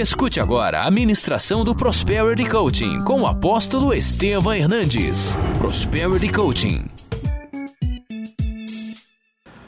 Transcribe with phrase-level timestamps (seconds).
[0.00, 5.36] Escute agora a ministração do Prosperity Coaching com o apóstolo Estevam Hernandes.
[5.58, 6.86] Prosperity Coaching.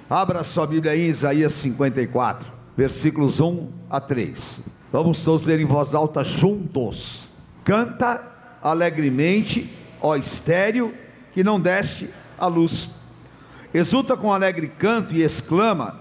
[0.08, 4.60] Abra sua Bíblia em Isaías 54, versículos 1 a 3.
[4.90, 7.28] Vamos todos ler em voz alta juntos.
[7.62, 8.26] Canta
[8.62, 9.70] alegremente,
[10.00, 10.94] ó estéreo,
[11.34, 12.08] que não deste
[12.38, 12.92] a luz.
[13.74, 15.94] Exulta com alegre canto e exclama: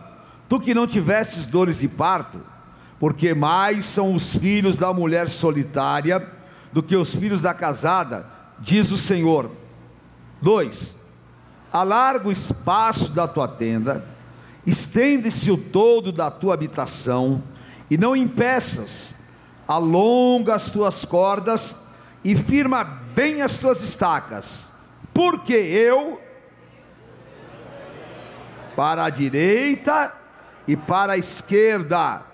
[0.48, 2.39] Tu que não tivesses dores de parto,
[3.02, 6.23] porque mais são os filhos da mulher solitária
[6.72, 8.28] do que os filhos da casada,
[8.59, 9.50] diz o Senhor.
[10.40, 10.98] 2.
[11.73, 14.06] Alarga o espaço da tua tenda,
[14.68, 17.42] estende-se o todo da tua habitação,
[17.90, 19.16] e não impeças,
[19.68, 21.88] alonga as tuas cordas
[22.23, 24.73] e firma bem as tuas estacas,
[25.12, 26.22] porque eu,
[28.76, 30.14] para a direita
[30.68, 32.30] e para a esquerda,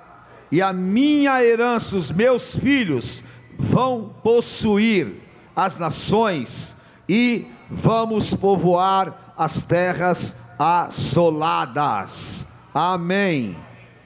[0.52, 3.24] e a minha herança, os meus filhos,
[3.58, 5.22] vão possuir
[5.56, 6.76] as nações
[7.10, 12.48] e vamos povoar as terras assoladas.
[12.74, 13.58] Amém.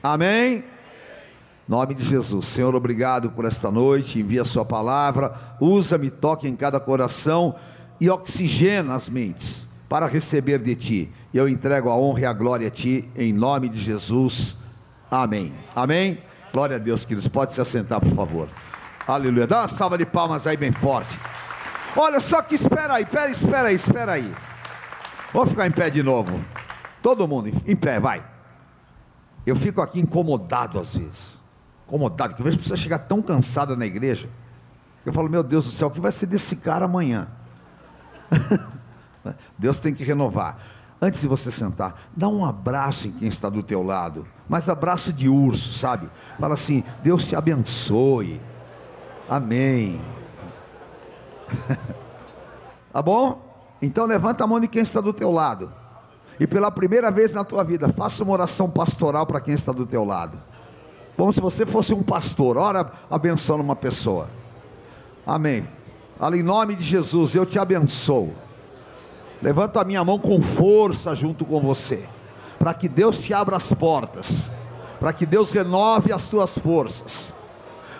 [0.02, 0.64] Amém.
[1.68, 4.18] Nome de Jesus, Senhor, obrigado por esta noite.
[4.18, 7.54] Envia a Sua palavra, usa-me, toque em cada coração
[8.00, 11.12] e oxigena as mentes para receber de Ti.
[11.32, 14.58] Eu entrego a honra e a glória a Ti, em nome de Jesus.
[15.10, 15.52] Amém.
[15.74, 16.18] Amém.
[16.52, 17.26] Glória a Deus, queridos.
[17.28, 18.48] Pode se assentar, por favor.
[19.06, 19.46] Aleluia.
[19.46, 21.18] Dá uma salva de palmas aí bem forte.
[21.96, 24.34] Olha, só que espera aí, espera, espera aí, espera aí.
[25.32, 26.44] Vou ficar em pé de novo.
[27.00, 28.24] Todo mundo em pé, vai.
[29.46, 31.38] Eu fico aqui incomodado às vezes.
[31.86, 34.28] Incomodado, que eu vejo pessoa chegar tão cansada na igreja.
[35.04, 37.28] Eu falo, meu Deus do céu, o que vai ser desse cara amanhã?
[39.58, 40.58] Deus tem que renovar.
[41.04, 45.12] Antes de você sentar, dá um abraço em quem está do teu lado, mas abraço
[45.12, 46.08] de urso, sabe?
[46.38, 48.40] Fala assim: Deus te abençoe.
[49.28, 50.00] Amém.
[52.92, 53.42] tá bom?
[53.82, 55.72] Então levanta a mão de quem está do teu lado.
[56.38, 59.84] E pela primeira vez na tua vida, faça uma oração pastoral para quem está do
[59.84, 60.40] teu lado.
[61.16, 64.30] Como se você fosse um pastor, ora abençoando uma pessoa.
[65.26, 65.66] Amém.
[66.16, 68.32] Fala em nome de Jesus, eu te abençoo.
[69.42, 72.04] Levanta a minha mão com força junto com você,
[72.60, 74.52] para que Deus te abra as portas,
[75.00, 77.32] para que Deus renove as tuas forças,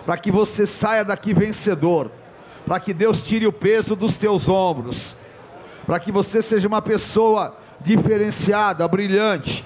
[0.05, 2.09] para que você saia daqui vencedor,
[2.65, 5.17] para que Deus tire o peso dos teus ombros,
[5.85, 9.65] para que você seja uma pessoa diferenciada, brilhante,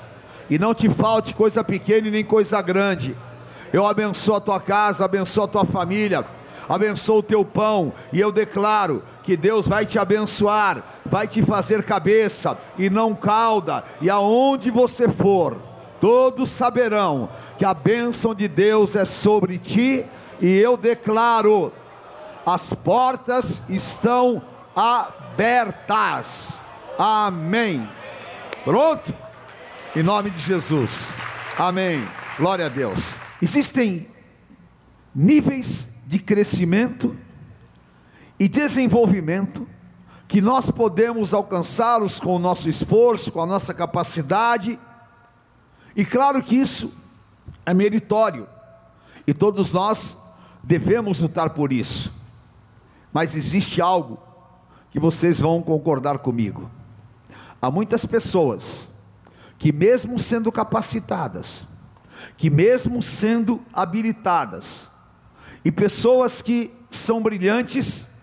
[0.49, 3.15] e não te falte coisa pequena e nem coisa grande.
[3.71, 6.25] Eu abençoo a tua casa, abençoo a tua família,
[6.67, 11.83] abençoo o teu pão, e eu declaro que Deus vai te abençoar, vai te fazer
[11.83, 15.61] cabeça e não cauda, e aonde você for,
[15.99, 17.27] todos saberão
[17.57, 20.05] que a bênção de Deus é sobre ti,
[20.39, 21.73] e eu declaro:
[22.45, 24.41] as portas estão
[24.73, 26.57] abertas.
[26.97, 27.85] Amém.
[28.63, 29.13] Pronto?
[29.93, 31.11] Em nome de Jesus.
[31.57, 32.01] Amém.
[32.37, 33.19] Glória a Deus.
[33.41, 34.07] Existem
[35.13, 37.13] níveis de crescimento
[38.39, 39.67] e desenvolvimento
[40.27, 44.77] que nós podemos alcançá-los com o nosso esforço, com a nossa capacidade,
[45.95, 46.93] e claro que isso
[47.65, 48.47] é meritório,
[49.25, 50.17] e todos nós
[50.61, 52.13] devemos lutar por isso,
[53.11, 54.19] mas existe algo
[54.91, 56.69] que vocês vão concordar comigo.
[57.61, 58.89] Há muitas pessoas
[59.57, 61.65] que, mesmo sendo capacitadas,
[62.37, 64.89] que, mesmo sendo habilitadas,
[65.63, 68.16] e pessoas que são brilhantes,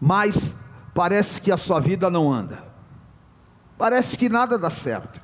[0.00, 0.56] mas
[0.94, 2.64] parece que a sua vida não anda,
[3.76, 5.20] parece que nada dá certo.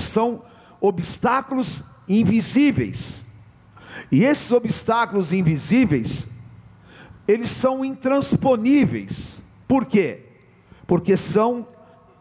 [0.00, 0.44] São
[0.80, 3.24] obstáculos invisíveis,
[4.10, 6.28] e esses obstáculos invisíveis,
[7.26, 10.26] eles são intransponíveis, por quê?
[10.86, 11.66] Porque são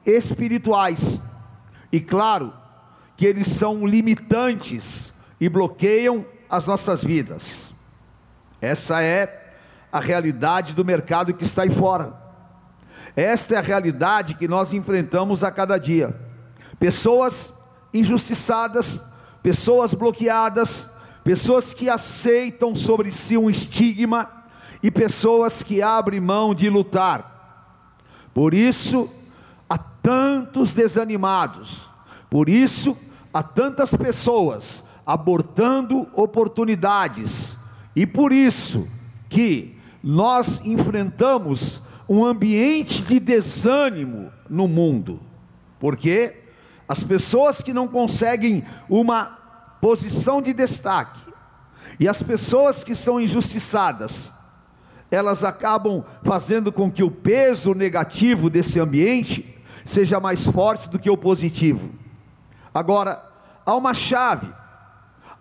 [0.05, 1.21] espirituais,
[1.91, 2.53] e claro
[3.17, 7.69] que eles são limitantes e bloqueiam as nossas vidas.
[8.59, 9.40] Essa é
[9.91, 12.13] a realidade do mercado que está aí fora.
[13.15, 16.15] Esta é a realidade que nós enfrentamos a cada dia.
[16.79, 17.59] Pessoas
[17.93, 19.05] injustiçadas,
[19.43, 20.91] pessoas bloqueadas,
[21.23, 24.29] pessoas que aceitam sobre si um estigma
[24.81, 27.29] e pessoas que abrem mão de lutar.
[28.33, 29.09] Por isso,
[29.69, 31.89] há tantos desanimados,
[32.29, 32.97] por isso,
[33.33, 37.57] há tantas pessoas abortando oportunidades,
[37.95, 38.87] e por isso
[39.29, 45.19] que nós enfrentamos um ambiente de desânimo no mundo,
[45.79, 46.35] porque
[46.87, 49.37] as pessoas que não conseguem uma
[49.79, 51.21] posição de destaque,
[51.99, 54.33] E as pessoas que são injustiçadas,
[55.09, 61.09] elas acabam fazendo com que o peso negativo desse ambiente seja mais forte do que
[61.09, 61.91] o positivo.
[62.73, 63.23] Agora,
[63.65, 64.47] há uma chave,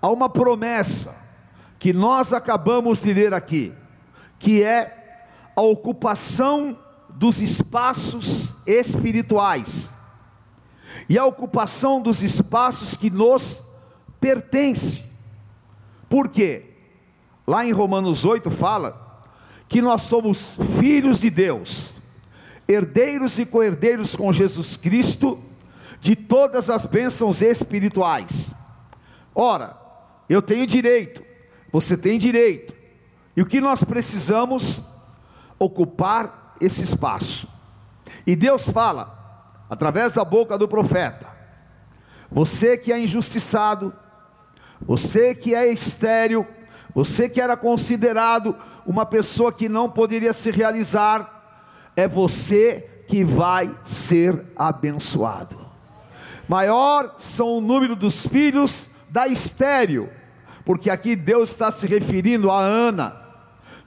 [0.02, 1.16] há uma promessa
[1.78, 3.72] que nós acabamos de ler aqui,
[4.40, 5.20] que é
[5.54, 6.76] a ocupação
[7.10, 9.92] dos espaços espirituais
[11.08, 13.62] e a ocupação dos espaços que nos
[14.18, 15.04] pertence.
[16.08, 16.64] Por quê?
[17.46, 19.22] Lá em Romanos 8 fala
[19.68, 21.94] que nós somos filhos de Deus,
[22.66, 25.38] herdeiros e co-herdeiros com Jesus Cristo
[26.00, 28.52] de todas as bênçãos espirituais.
[29.34, 29.78] Ora,
[30.28, 31.22] eu tenho direito,
[31.70, 32.79] você tem direito.
[33.40, 34.82] E o que nós precisamos
[35.58, 37.48] ocupar esse espaço.
[38.26, 41.26] E Deus fala através da boca do profeta:
[42.30, 43.94] Você que é injustiçado,
[44.78, 46.46] você que é estéril,
[46.94, 48.54] você que era considerado
[48.84, 51.64] uma pessoa que não poderia se realizar,
[51.96, 55.56] é você que vai ser abençoado.
[56.46, 60.10] Maior são o número dos filhos da estéril,
[60.62, 63.19] porque aqui Deus está se referindo a Ana,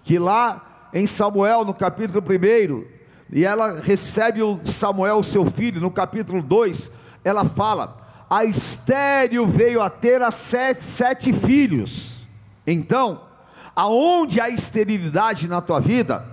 [0.04, 2.84] que lá em Samuel, no capítulo 1,
[3.32, 6.92] e ela recebe o Samuel, seu filho, no capítulo 2,
[7.24, 7.98] ela fala:
[8.30, 12.28] a estéril veio a ter a sete, sete filhos.
[12.68, 13.22] Então,
[13.76, 16.26] aonde há esterilidade na tua vida,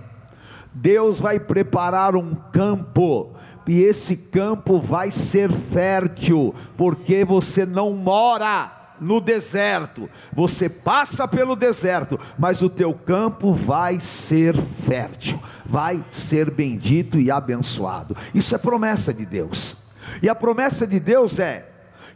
[0.73, 3.33] Deus vai preparar um campo,
[3.67, 11.55] e esse campo vai ser fértil, porque você não mora no deserto, você passa pelo
[11.55, 18.15] deserto, mas o teu campo vai ser fértil, vai ser bendito e abençoado.
[18.33, 19.77] Isso é promessa de Deus.
[20.21, 21.67] E a promessa de Deus é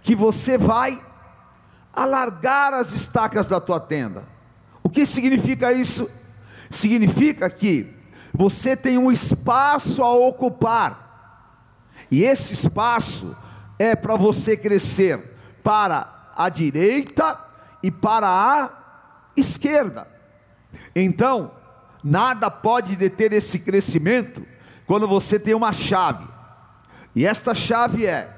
[0.03, 1.01] que você vai
[1.91, 4.35] alargar as estacas da tua tenda
[4.85, 6.07] o que significa isso?
[6.69, 7.91] Significa que
[8.31, 13.35] você tem um espaço a ocupar, e esse espaço
[13.79, 15.19] é para você crescer
[15.63, 17.39] para a direita
[17.81, 18.69] e para a
[19.35, 20.07] esquerda.
[20.95, 21.51] Então,
[22.03, 24.45] nada pode deter esse crescimento
[24.85, 26.27] quando você tem uma chave,
[27.15, 28.29] e esta chave é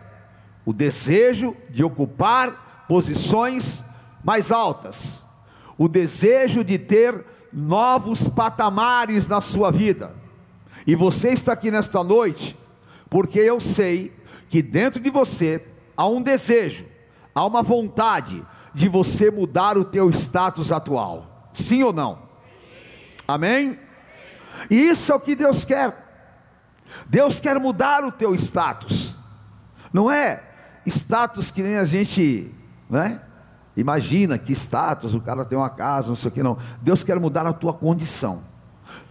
[0.66, 3.84] o desejo de ocupar posições
[4.24, 5.28] mais altas
[5.78, 7.24] o desejo de ter
[7.54, 10.14] novos patamares na sua vida.
[10.86, 12.56] E você está aqui nesta noite,
[13.10, 14.12] porque eu sei
[14.50, 15.64] que dentro de você
[15.96, 16.86] há um desejo,
[17.38, 18.44] há uma vontade
[18.74, 21.50] de você mudar o teu status atual.
[21.54, 22.18] Sim ou não?
[23.28, 23.80] Amém?
[24.72, 25.96] Isso é o que Deus quer.
[27.06, 29.18] Deus quer mudar o teu status.
[29.94, 30.44] Não é
[30.84, 32.52] status que nem a gente,
[32.90, 33.22] né?
[33.76, 36.58] Imagina que status, o cara tem uma casa, não sei o que, não.
[36.82, 38.42] Deus quer mudar a tua condição.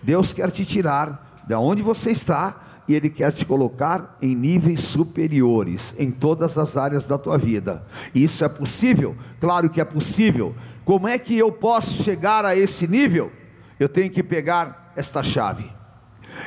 [0.03, 2.57] Deus quer te tirar de onde você está
[2.89, 7.87] e Ele quer te colocar em níveis superiores em todas as áreas da tua vida.
[8.15, 9.17] E isso é possível?
[9.41, 10.55] Claro que é possível.
[10.85, 13.33] Como é que eu posso chegar a esse nível?
[13.79, 15.71] Eu tenho que pegar esta chave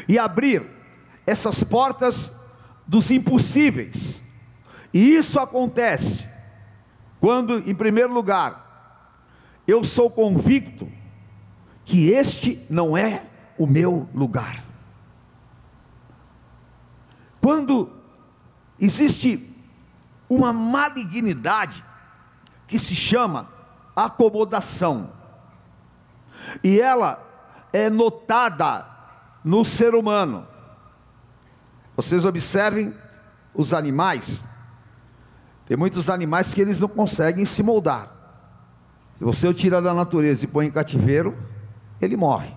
[0.07, 0.63] e abrir
[1.25, 2.37] essas portas
[2.87, 4.21] dos impossíveis.
[4.93, 6.25] E isso acontece
[7.19, 10.87] quando, em primeiro lugar, eu sou convicto
[11.85, 13.23] que este não é
[13.57, 14.68] o meu lugar.
[17.41, 17.91] Quando
[18.79, 19.45] existe
[20.29, 21.83] uma malignidade
[22.67, 23.49] que se chama
[23.95, 25.11] acomodação,
[26.63, 27.21] e ela
[27.73, 28.85] é notada
[29.43, 30.47] no ser humano.
[31.95, 32.93] Vocês observem
[33.53, 34.45] os animais,
[35.65, 38.09] tem muitos animais que eles não conseguem se moldar.
[39.17, 41.37] Se você o tira da natureza e põe em cativeiro,
[42.01, 42.51] ele morre.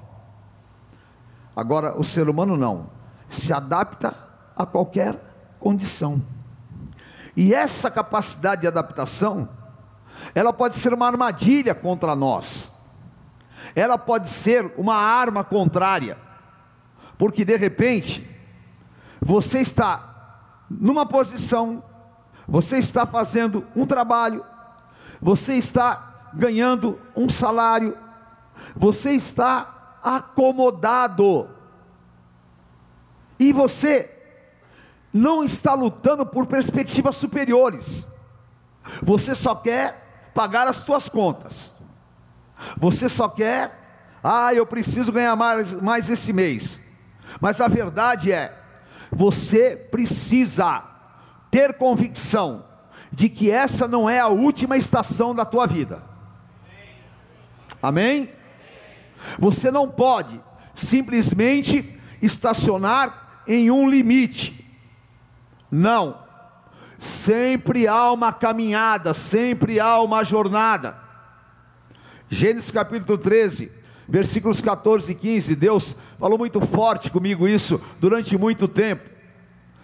[1.55, 2.89] Agora, o ser humano não,
[3.29, 4.15] se adapta
[4.57, 5.19] a qualquer
[5.59, 6.23] condição.
[7.37, 9.49] E essa capacidade de adaptação,
[10.35, 12.73] ela pode ser uma armadilha contra nós.
[13.75, 16.19] Ela pode ser uma arma contrária.
[17.17, 18.29] Porque de repente,
[19.21, 20.09] você está
[20.69, 21.83] numa posição
[22.47, 24.45] você está fazendo um trabalho,
[25.21, 27.97] você está ganhando um salário,
[28.75, 31.49] você está acomodado,
[33.39, 34.22] e você
[35.13, 38.07] não está lutando por perspectivas superiores,
[39.03, 41.75] você só quer pagar as suas contas,
[42.77, 43.79] você só quer,
[44.23, 46.81] ah, eu preciso ganhar mais, mais esse mês,
[47.41, 48.57] mas a verdade é,
[49.11, 50.83] você precisa
[51.51, 52.65] ter convicção
[53.11, 56.03] de que essa não é a última estação da tua vida.
[57.83, 58.33] Amém?
[59.39, 60.41] Você não pode
[60.75, 64.62] simplesmente estacionar em um limite.
[65.73, 66.19] Não.
[66.99, 70.99] Sempre há uma caminhada, sempre há uma jornada.
[72.29, 73.73] Gênesis capítulo 13,
[74.07, 75.57] versículos 14 e 15.
[75.57, 79.11] Deus falou muito forte comigo isso durante muito tempo.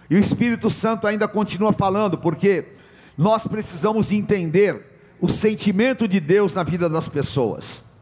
[0.09, 2.65] E o Espírito Santo ainda continua falando, porque
[3.17, 4.85] nós precisamos entender
[5.19, 7.95] o sentimento de Deus na vida das pessoas.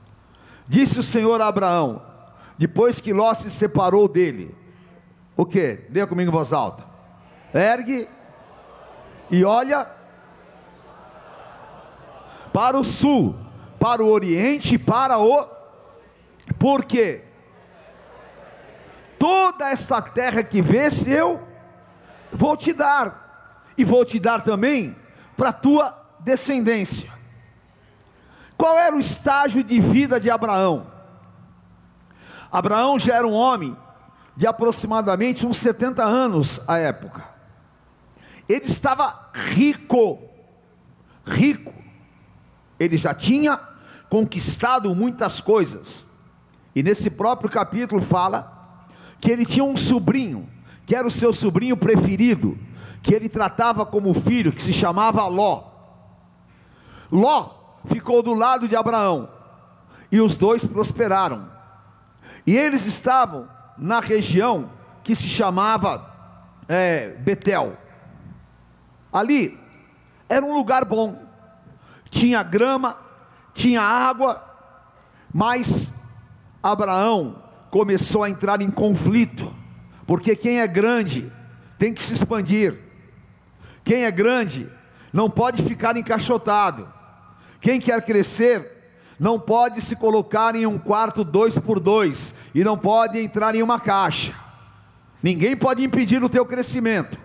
[0.67, 2.01] Disse o Senhor a Abraão,
[2.58, 4.53] depois que Ló se separou dele,
[5.36, 5.79] o que?
[5.89, 6.97] Leia comigo em voz alta.
[7.54, 8.10] Ergue
[9.30, 9.88] e olha
[12.54, 13.36] para o sul,
[13.80, 15.48] para o oriente, para o.
[16.58, 17.24] Por quê?
[19.20, 21.42] Toda esta terra que vês, eu
[22.32, 24.96] vou te dar, e vou te dar também
[25.36, 27.12] para tua descendência.
[28.58, 30.88] Qual era o estágio de vida de Abraão?
[32.51, 33.77] Abraão já era um homem
[34.36, 37.37] de aproximadamente uns 70 anos à época.
[38.48, 40.20] Ele estava rico,
[41.25, 41.74] rico.
[42.80, 43.60] Ele já tinha
[44.10, 46.06] conquistado muitas coisas.
[46.75, 48.86] E nesse próprio capítulo fala
[49.20, 50.48] que ele tinha um sobrinho,
[50.86, 52.58] que era o seu sobrinho preferido,
[53.01, 55.63] que ele tratava como filho, que se chamava Ló.
[57.12, 57.50] Ló
[57.86, 59.30] ficou do lado de Abraão,
[60.12, 61.50] e os dois prosperaram.
[62.46, 64.70] E eles estavam na região
[65.04, 66.13] que se chamava
[66.68, 67.77] é, Betel.
[69.12, 69.58] Ali
[70.30, 71.24] era um lugar bom,
[72.10, 72.98] tinha grama,
[73.54, 74.44] tinha água,
[75.34, 75.94] mas
[76.62, 79.54] Abraão começou a entrar em conflito,
[80.06, 81.32] porque quem é grande
[81.78, 82.78] tem que se expandir,
[83.84, 84.70] quem é grande
[85.14, 86.88] não pode ficar encaixotado,
[87.62, 88.76] quem quer crescer
[89.20, 93.64] não pode se colocar em um quarto dois por dois e não pode entrar em
[93.64, 94.34] uma caixa.
[95.24, 97.18] Ninguém pode impedir o teu crescimento.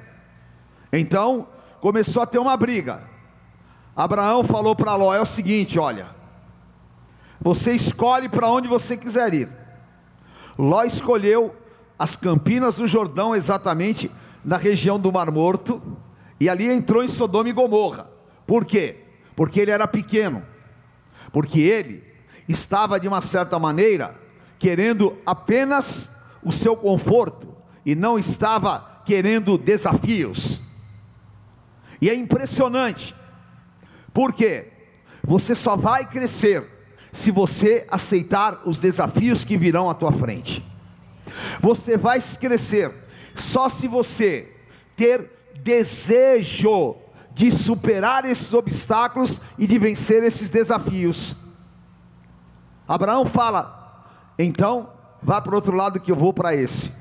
[0.90, 1.48] Então
[1.82, 3.02] começou a ter uma briga.
[3.94, 6.06] Abraão falou para Ló: é o seguinte, olha,
[7.38, 9.48] você escolhe para onde você quiser ir.
[10.58, 11.54] Ló escolheu
[11.98, 14.10] as campinas do Jordão, exatamente
[14.42, 15.82] na região do Mar Morto,
[16.40, 18.10] e ali entrou em Sodoma e Gomorra.
[18.46, 19.04] Por quê?
[19.36, 20.42] Porque ele era pequeno
[21.32, 22.04] porque ele
[22.46, 24.14] estava de uma certa maneira
[24.58, 27.48] querendo apenas o seu conforto
[27.84, 30.60] e não estava querendo desafios.
[32.02, 33.14] E é impressionante,
[34.12, 34.72] porque
[35.22, 36.68] você só vai crescer
[37.12, 40.66] se você aceitar os desafios que virão à tua frente.
[41.60, 42.92] Você vai crescer
[43.36, 44.52] só se você
[44.96, 45.30] ter
[45.62, 46.96] desejo
[47.30, 51.36] de superar esses obstáculos e de vencer esses desafios.
[52.88, 54.04] Abraão fala:
[54.36, 54.90] então
[55.22, 56.92] vá para o outro lado que eu vou para esse.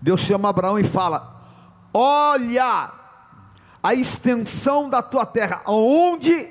[0.00, 1.46] Deus chama Abraão e fala:
[1.94, 3.01] olha
[3.82, 6.48] a extensão da tua terra, aonde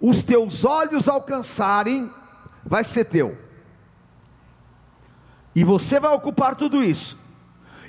[0.00, 2.10] os teus olhos alcançarem,
[2.64, 3.38] vai ser teu.
[5.54, 7.18] E você vai ocupar tudo isso,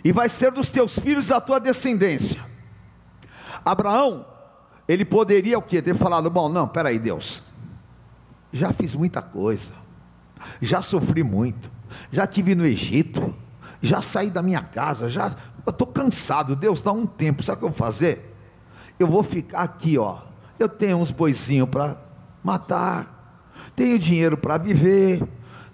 [0.04, 2.42] e vai ser dos teus filhos da tua descendência.
[3.66, 4.26] Abraão
[4.90, 5.84] ele poderia o quê?
[5.84, 7.44] Ter falado, bom, não, peraí, Deus,
[8.52, 9.72] já fiz muita coisa,
[10.60, 11.70] já sofri muito,
[12.12, 13.36] já tive no Egito,
[13.84, 15.32] já saí da minha casa, já
[15.64, 18.29] eu estou cansado, Deus dá um tempo, sabe o que eu vou fazer?
[19.00, 20.20] Eu vou ficar aqui, ó.
[20.60, 21.98] Eu tenho uns boizinhos para
[22.44, 25.24] matar, tenho dinheiro para viver,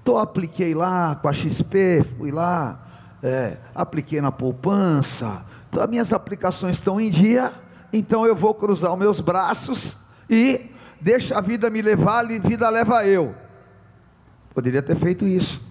[0.03, 2.85] tô apliquei lá com a XP, fui lá,
[3.23, 7.51] é, apliquei na poupança, então, as minhas aplicações estão em dia
[7.95, 12.67] então eu vou cruzar os meus braços e deixa a vida me levar, a vida
[12.69, 13.33] leva eu.
[14.53, 15.65] Poderia ter feito isso.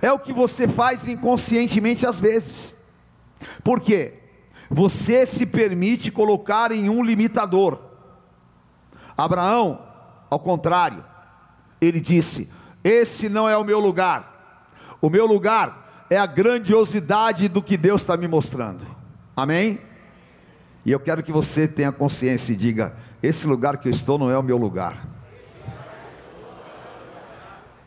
[0.00, 2.76] É o que você faz inconscientemente às vezes.
[3.62, 4.14] Por quê?
[4.74, 7.78] Você se permite colocar em um limitador.
[9.16, 9.80] Abraão,
[10.28, 11.04] ao contrário,
[11.80, 12.52] ele disse:
[12.82, 14.66] Esse não é o meu lugar.
[15.00, 18.84] O meu lugar é a grandiosidade do que Deus está me mostrando.
[19.36, 19.78] Amém?
[20.84, 24.28] E eu quero que você tenha consciência e diga: esse lugar que eu estou não
[24.28, 25.06] é o meu lugar.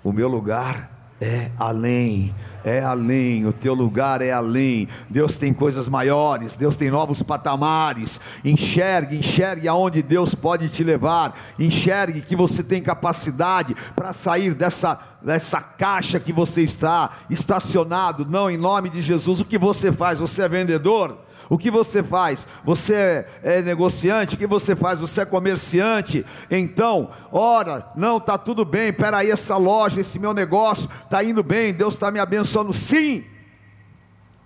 [0.02, 0.90] O meu lugar
[1.20, 2.34] é além,
[2.64, 4.88] é além, o teu lugar é além.
[5.10, 8.22] Deus tem coisas maiores, Deus tem novos patamares.
[8.46, 11.38] Enxergue, enxergue aonde Deus pode te levar.
[11.58, 18.26] Enxergue que você tem capacidade para sair dessa dessa caixa que você está estacionado.
[18.26, 20.20] Não, em nome de Jesus, o que você faz?
[20.20, 21.18] Você é vendedor?
[21.50, 22.48] O que você faz?
[22.64, 24.36] Você é, é, negociante?
[24.36, 25.00] O que você faz?
[25.00, 26.26] Você é comerciante?
[26.52, 31.74] Então, ora, não, está tudo bem, peraí, essa loja, esse meu negócio, está indo bem,
[31.74, 33.24] Deus está me abençoando, sim,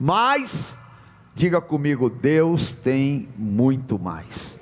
[0.03, 0.79] mas,
[1.35, 4.59] diga comigo, Deus tem muito mais.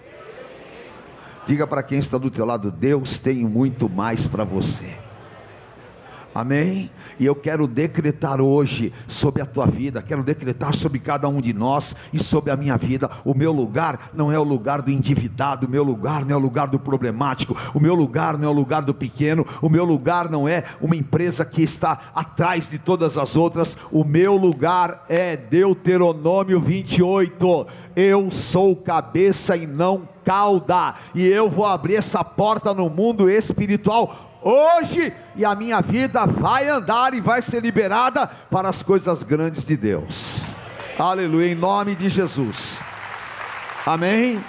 [1.45, 5.08] Diga para quem está do teu lado, Deus tem muito mais para você.
[6.39, 6.89] Amém?
[7.19, 11.51] E eu quero decretar hoje sobre a tua vida, quero decretar sobre cada um de
[11.51, 13.11] nós e sobre a minha vida.
[13.25, 16.39] O meu lugar não é o lugar do endividado, o meu lugar não é o
[16.39, 20.29] lugar do problemático, o meu lugar não é o lugar do pequeno, o meu lugar
[20.29, 25.35] não é uma empresa que está atrás de todas as outras, o meu lugar é
[25.35, 27.67] Deuteronômio 28.
[27.97, 34.28] Eu sou cabeça e não cauda, e eu vou abrir essa porta no mundo espiritual
[34.41, 39.65] hoje e a minha vida vai andar e vai ser liberada para as coisas grandes
[39.65, 40.41] de Deus.
[40.97, 42.81] Aleluia, em nome de Jesus.
[43.85, 44.43] Amém.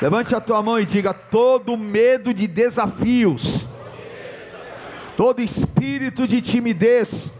[0.00, 3.66] Levante a tua mão e diga: todo medo de desafios,
[5.16, 7.32] todo espírito de timidez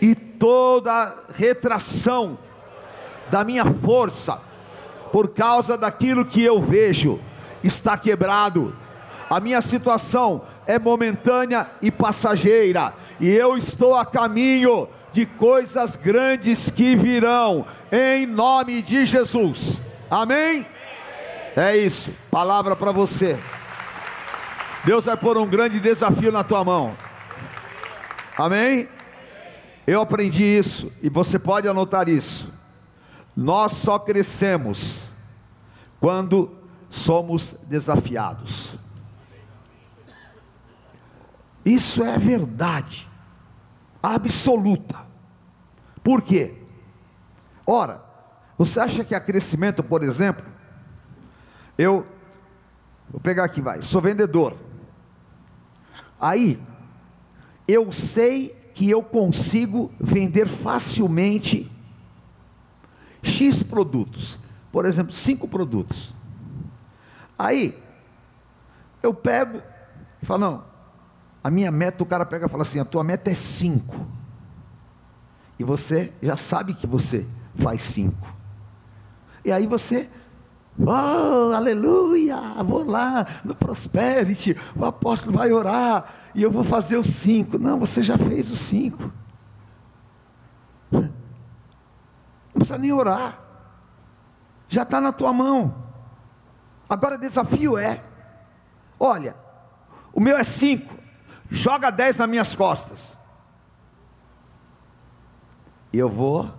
[0.00, 2.38] e toda retração
[3.30, 4.40] da minha força,
[5.10, 7.20] por causa daquilo que eu vejo,
[7.62, 8.74] está quebrado
[9.34, 16.70] a minha situação é momentânea e passageira, e eu estou a caminho de coisas grandes
[16.70, 19.84] que virão, em nome de Jesus.
[20.08, 20.64] Amém?
[21.56, 23.36] É isso, palavra para você.
[24.84, 26.96] Deus vai pôr um grande desafio na tua mão.
[28.38, 28.88] Amém?
[29.84, 32.54] Eu aprendi isso e você pode anotar isso.
[33.36, 35.08] Nós só crescemos
[35.98, 36.56] quando
[36.88, 38.83] somos desafiados.
[41.64, 43.08] Isso é verdade
[44.02, 45.06] absoluta.
[46.02, 46.54] Por quê?
[47.66, 48.04] Ora,
[48.58, 50.44] você acha que há crescimento, por exemplo?
[51.78, 52.06] Eu
[53.10, 53.80] vou pegar aqui, vai.
[53.80, 54.56] Sou vendedor.
[56.20, 56.60] Aí
[57.66, 61.70] eu sei que eu consigo vender facilmente
[63.22, 64.38] X produtos.
[64.70, 66.14] Por exemplo, cinco produtos.
[67.38, 67.80] Aí
[69.02, 69.62] eu pego
[70.20, 70.73] e falo, não,
[71.44, 74.06] a minha meta, o cara pega e fala assim: a tua meta é cinco.
[75.58, 78.26] E você já sabe que você faz cinco.
[79.44, 80.08] E aí você,
[80.78, 87.08] oh, aleluia, vou lá no Prosperity, o apóstolo vai orar e eu vou fazer os
[87.08, 87.58] cinco.
[87.58, 89.12] Não, você já fez os cinco.
[90.90, 91.10] Não
[92.54, 93.38] precisa nem orar.
[94.66, 95.74] Já está na tua mão.
[96.88, 98.02] Agora o desafio é:
[98.98, 99.36] olha,
[100.10, 101.03] o meu é cinco
[101.54, 103.16] joga dez nas minhas costas.
[105.92, 106.52] E eu vou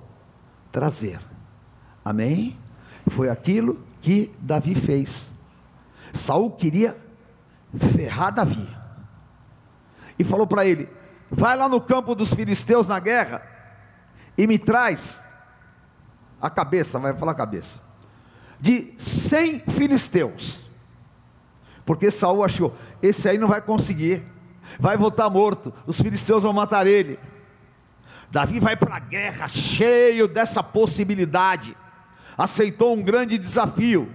[0.72, 1.20] trazer.
[2.04, 2.58] Amém?
[3.08, 5.30] Foi aquilo que Davi fez.
[6.14, 6.98] Saul queria
[7.78, 8.68] ferrar Davi.
[10.18, 10.90] E falou para ele:
[11.30, 13.42] Vai lá no campo dos filisteus na guerra
[14.38, 15.26] e me traz
[16.42, 17.80] a cabeça, vai falar a cabeça,
[18.60, 20.62] de cem filisteus.
[21.86, 24.24] Porque Saul achou, esse aí não vai conseguir
[24.80, 27.20] vai voltar morto, os filisteus vão matar ele.
[28.32, 31.76] Davi vai para a guerra cheio dessa possibilidade,
[32.38, 34.12] aceitou um grande desafio,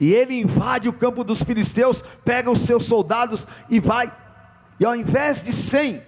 [0.00, 4.12] e ele invade o campo dos filisteus, pega os seus soldados e vai,
[4.78, 6.02] e ao invés de cem,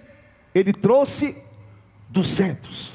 [0.53, 1.41] ele trouxe
[2.09, 2.93] duzentos.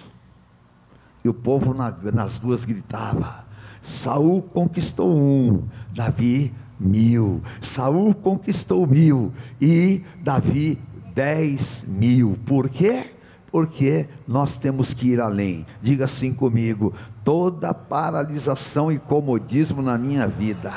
[1.24, 3.44] E o povo na, nas ruas gritava:
[3.80, 7.42] Saul conquistou um, Davi mil.
[7.60, 10.78] Saul conquistou mil e Davi
[11.14, 12.38] dez mil.
[12.44, 13.04] Por quê?
[13.50, 15.64] Porque nós temos que ir além.
[15.80, 16.92] Diga assim comigo:
[17.24, 20.72] toda paralisação e comodismo na minha vida,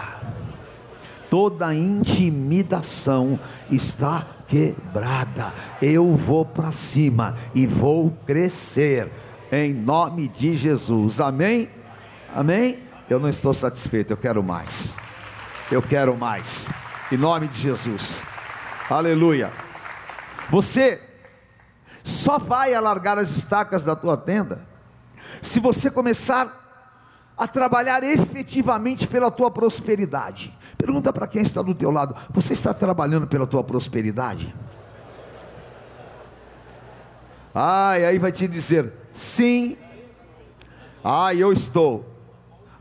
[1.30, 5.54] toda intimidação está quebrada.
[5.82, 9.12] Eu vou para cima e vou crescer
[9.52, 11.20] em nome de Jesus.
[11.20, 11.70] Amém?
[12.34, 12.80] Amém?
[13.10, 14.96] Eu não estou satisfeito, eu quero mais.
[15.72, 16.72] Eu quero mais.
[17.12, 18.26] Em nome de Jesus.
[18.90, 19.54] Aleluia.
[20.50, 21.00] Você
[22.04, 24.68] só vai alargar as estacas da tua tenda
[25.44, 26.60] se você começar
[27.38, 30.58] a trabalhar efetivamente pela tua prosperidade.
[30.76, 34.54] Pergunta para quem está do teu lado: você está trabalhando pela tua prosperidade?
[37.54, 39.78] Ah, e aí vai te dizer: sim.
[41.04, 42.12] Ah, eu estou.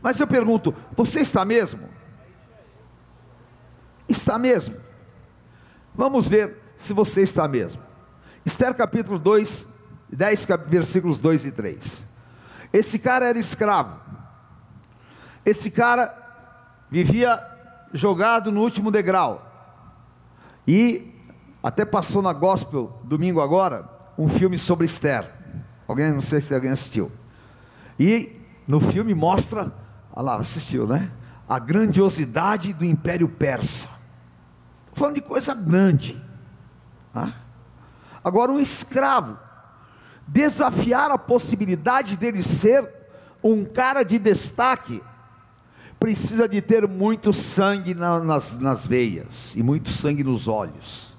[0.01, 1.98] Mas eu pergunto: você está mesmo?
[4.09, 4.75] Está mesmo.
[5.93, 7.81] Vamos ver se você está mesmo.
[8.45, 9.67] Esther capítulo 2,
[10.11, 12.05] 10 versículos 2 e 3.
[12.73, 13.99] Esse cara era escravo.
[15.45, 16.15] Esse cara
[16.89, 17.39] vivia
[17.93, 19.45] jogado no último degrau.
[20.67, 21.13] E
[21.61, 25.29] até passou na gospel domingo agora um filme sobre Esther.
[25.87, 27.11] Alguém não sei se alguém assistiu.
[27.99, 28.35] E
[28.67, 29.71] no filme mostra,
[30.13, 31.11] olha lá, assistiu, né?
[31.47, 33.98] A grandiosidade do Império Persa.
[34.99, 36.21] Falando de coisa grande.
[37.15, 37.31] Ah?
[38.21, 39.39] Agora, um escravo
[40.27, 42.85] desafiar a possibilidade dele ser
[43.41, 45.01] um cara de destaque,
[45.97, 51.17] precisa de ter muito sangue na, nas, nas veias e muito sangue nos olhos.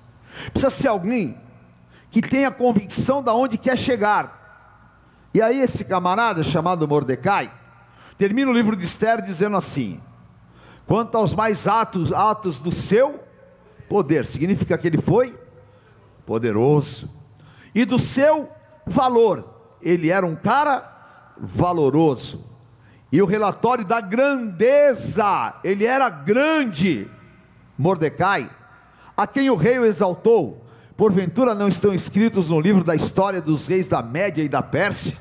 [0.52, 1.40] Precisa ser alguém
[2.10, 5.24] que tenha convicção de onde quer chegar.
[5.32, 7.50] E aí esse camarada chamado Mordecai
[8.18, 9.98] termina o livro de Esther dizendo assim:
[10.86, 13.29] quanto aos mais atos, atos do seu
[13.90, 15.36] poder, significa que ele foi
[16.24, 17.10] poderoso,
[17.74, 18.48] e do seu
[18.86, 19.44] valor,
[19.82, 22.48] ele era um cara valoroso,
[23.10, 27.10] e o relatório da grandeza, ele era grande,
[27.76, 28.48] Mordecai,
[29.16, 30.64] a quem o rei o exaltou,
[30.96, 35.18] porventura não estão escritos no livro da história dos reis da Média e da Pérsia?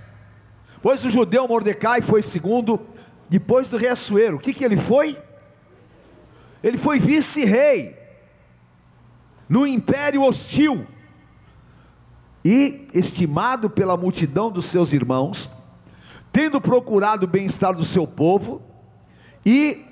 [0.80, 2.80] Pois o judeu Mordecai foi segundo,
[3.28, 5.18] depois do rei Assuero, o que, que ele foi?
[6.62, 7.99] Ele foi vice-rei,
[9.50, 10.86] no império hostil,
[12.46, 15.52] e estimado pela multidão dos seus irmãos,
[16.32, 18.62] tendo procurado o bem-estar do seu povo,
[19.46, 19.86] e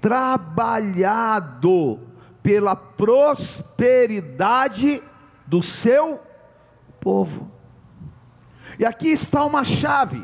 [0.00, 2.00] trabalhado
[2.42, 5.02] pela prosperidade
[5.46, 6.20] do seu
[7.00, 7.50] povo.
[8.78, 10.22] E aqui está uma chave.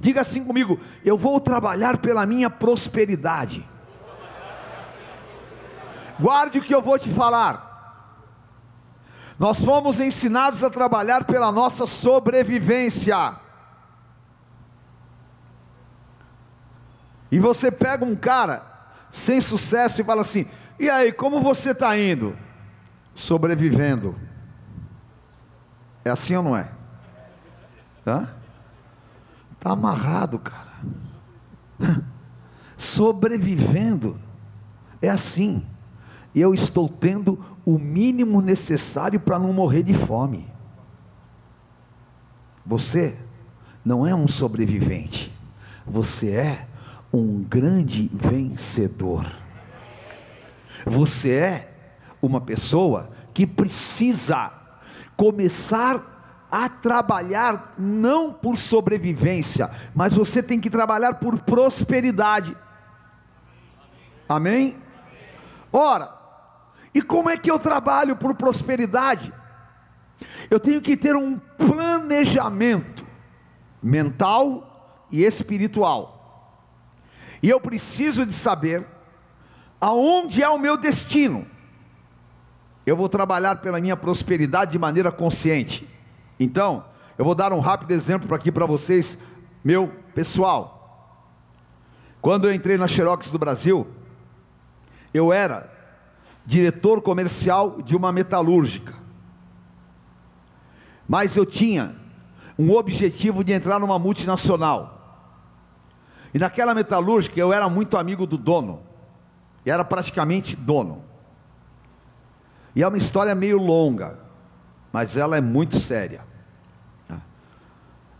[0.00, 3.64] Diga assim comigo: eu vou trabalhar pela minha prosperidade.
[6.18, 7.72] Guarde o que eu vou te falar.
[9.38, 13.36] Nós fomos ensinados a trabalhar pela nossa sobrevivência.
[17.30, 18.62] E você pega um cara
[19.10, 20.48] sem sucesso e fala assim:
[20.78, 22.36] e aí, como você está indo?
[23.14, 24.16] sobrevivendo.
[26.04, 26.70] É assim ou não é?
[29.52, 30.74] Está amarrado, cara.
[32.76, 34.20] Sobrevivendo.
[35.00, 35.64] É assim.
[36.34, 40.46] Eu estou tendo o mínimo necessário para não morrer de fome.
[42.66, 43.16] Você
[43.84, 45.32] não é um sobrevivente.
[45.86, 46.66] Você é
[47.12, 49.24] um grande vencedor.
[50.84, 51.74] Você é
[52.20, 54.52] uma pessoa que precisa
[55.16, 62.56] começar a trabalhar não por sobrevivência, mas você tem que trabalhar por prosperidade.
[64.28, 64.76] Amém?
[65.72, 66.23] Ora,
[66.94, 69.32] e como é que eu trabalho por prosperidade?
[70.48, 73.04] Eu tenho que ter um planejamento
[73.82, 76.60] mental e espiritual.
[77.42, 78.86] E eu preciso de saber
[79.80, 81.46] aonde é o meu destino.
[82.86, 85.88] Eu vou trabalhar pela minha prosperidade de maneira consciente.
[86.38, 86.84] Então,
[87.18, 89.20] eu vou dar um rápido exemplo aqui para vocês,
[89.64, 90.74] meu pessoal.
[92.20, 93.86] Quando eu entrei na Xerox do Brasil,
[95.12, 95.73] eu era
[96.44, 98.94] diretor comercial de uma metalúrgica.
[101.08, 101.96] Mas eu tinha
[102.58, 105.22] um objetivo de entrar numa multinacional.
[106.32, 108.82] E naquela metalúrgica eu era muito amigo do dono.
[109.64, 111.02] E era praticamente dono.
[112.74, 114.18] E é uma história meio longa,
[114.92, 116.22] mas ela é muito séria.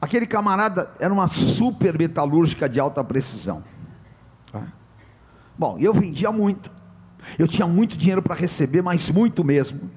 [0.01, 3.65] Aquele camarada era uma super metalúrgica de alta precisão.
[5.59, 6.71] Bom, eu vendia muito.
[7.39, 9.91] Eu tinha muito dinheiro para receber, mas muito mesmo.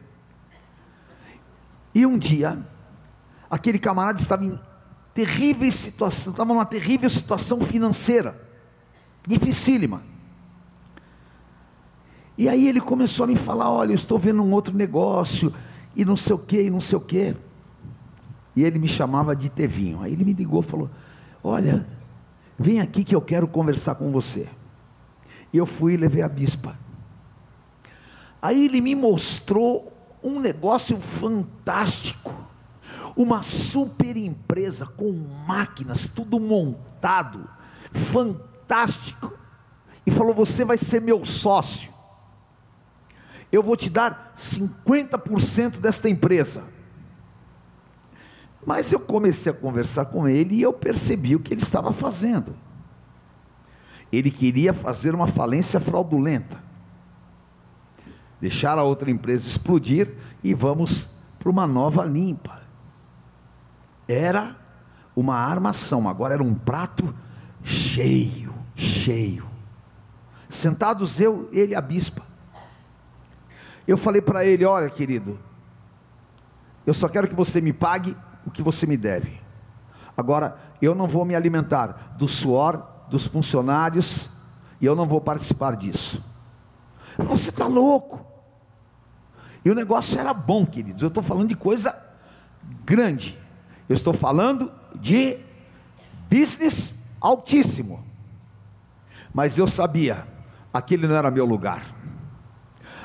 [1.94, 2.60] E um dia,
[3.50, 4.60] aquele camarada estava em
[5.14, 8.40] terrível situação, estava numa terrível situação financeira,
[9.26, 10.02] dificílima.
[12.38, 15.52] E aí ele começou a me falar: olha, eu estou vendo um outro negócio,
[15.96, 17.36] e não sei o que, e não sei o que.
[18.56, 20.02] E ele me chamava de Tevinho.
[20.02, 20.90] Aí ele me ligou e falou:
[21.44, 21.88] Olha,
[22.58, 24.48] vem aqui que eu quero conversar com você.
[25.52, 26.78] E eu fui e levei a bispa.
[28.48, 29.92] Aí ele me mostrou
[30.24, 32.34] um negócio fantástico.
[33.16, 35.12] Uma super empresa com
[35.48, 37.50] máquinas, tudo montado,
[37.92, 39.34] fantástico.
[40.06, 41.98] E falou: Você vai ser meu sócio
[43.52, 46.66] eu vou te dar 50% desta empresa.
[48.66, 52.56] Mas eu comecei a conversar com ele e eu percebi o que ele estava fazendo.
[54.12, 56.67] Ele queria fazer uma falência fraudulenta.
[58.40, 61.08] Deixar a outra empresa explodir e vamos
[61.40, 62.62] para uma nova limpa.
[64.08, 64.56] Era
[65.16, 67.14] uma armação, agora era um prato
[67.64, 69.48] cheio, cheio.
[70.48, 72.22] Sentados eu, ele a bispa.
[73.88, 75.40] Eu falei para ele: Olha, querido,
[76.86, 79.42] eu só quero que você me pague o que você me deve.
[80.16, 84.30] Agora, eu não vou me alimentar do suor dos funcionários
[84.80, 86.24] e eu não vou participar disso.
[87.18, 88.27] Você está louco.
[89.68, 91.02] E o negócio era bom, queridos.
[91.02, 91.94] Eu estou falando de coisa
[92.86, 93.38] grande.
[93.90, 95.40] Eu estou falando de
[96.30, 98.02] business altíssimo.
[99.34, 100.26] Mas eu sabia,
[100.74, 101.86] aquele não era meu lugar.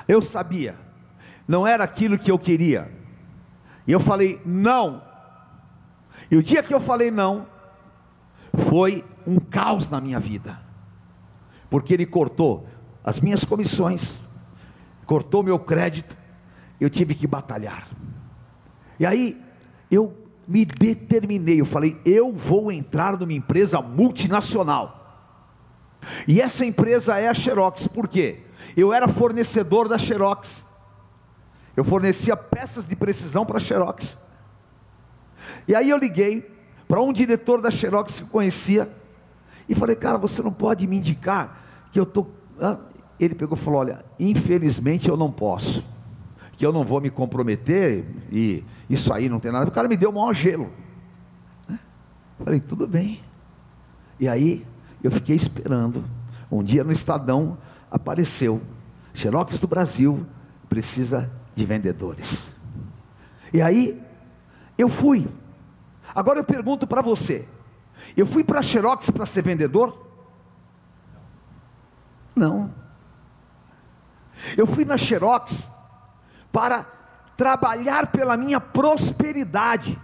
[0.06, 0.76] Eu sabia,
[1.48, 2.96] não era aquilo que eu queria.
[3.84, 5.02] E eu falei não.
[6.30, 7.44] E o dia que eu falei não,
[8.54, 10.60] foi um caos na minha vida,
[11.68, 12.68] porque ele cortou
[13.02, 14.20] as minhas comissões,
[15.04, 16.21] cortou meu crédito,
[16.82, 17.86] eu tive que batalhar.
[18.98, 19.40] E aí
[19.90, 20.16] eu
[20.48, 24.98] me determinei, eu falei, eu vou entrar numa empresa multinacional.
[26.26, 28.40] E essa empresa é a Xerox, por quê?
[28.76, 30.66] Eu era fornecedor da Xerox.
[31.76, 34.18] Eu fornecia peças de precisão para a Xerox.
[35.68, 36.50] E aí eu liguei
[36.88, 38.90] para um diretor da Xerox que conhecia
[39.68, 42.30] e falei, cara, você não pode me indicar que eu estou.
[43.18, 45.84] Ele pegou e falou: olha, infelizmente eu não posso,
[46.62, 49.68] que eu não vou me comprometer e isso aí não tem nada.
[49.68, 50.70] O cara me deu o maior gelo.
[52.38, 53.20] Falei, tudo bem.
[54.20, 54.64] E aí
[55.02, 56.04] eu fiquei esperando.
[56.48, 57.58] Um dia no Estadão
[57.90, 58.62] apareceu:
[59.12, 60.24] Xerox do Brasil
[60.68, 62.54] precisa de vendedores.
[63.52, 64.00] E aí
[64.78, 65.26] eu fui.
[66.14, 67.44] Agora eu pergunto para você:
[68.16, 70.00] eu fui para Xerox para ser vendedor?
[72.36, 72.72] Não.
[74.56, 75.72] Eu fui na Xerox
[76.52, 76.86] para
[77.36, 79.98] trabalhar pela minha prosperidade.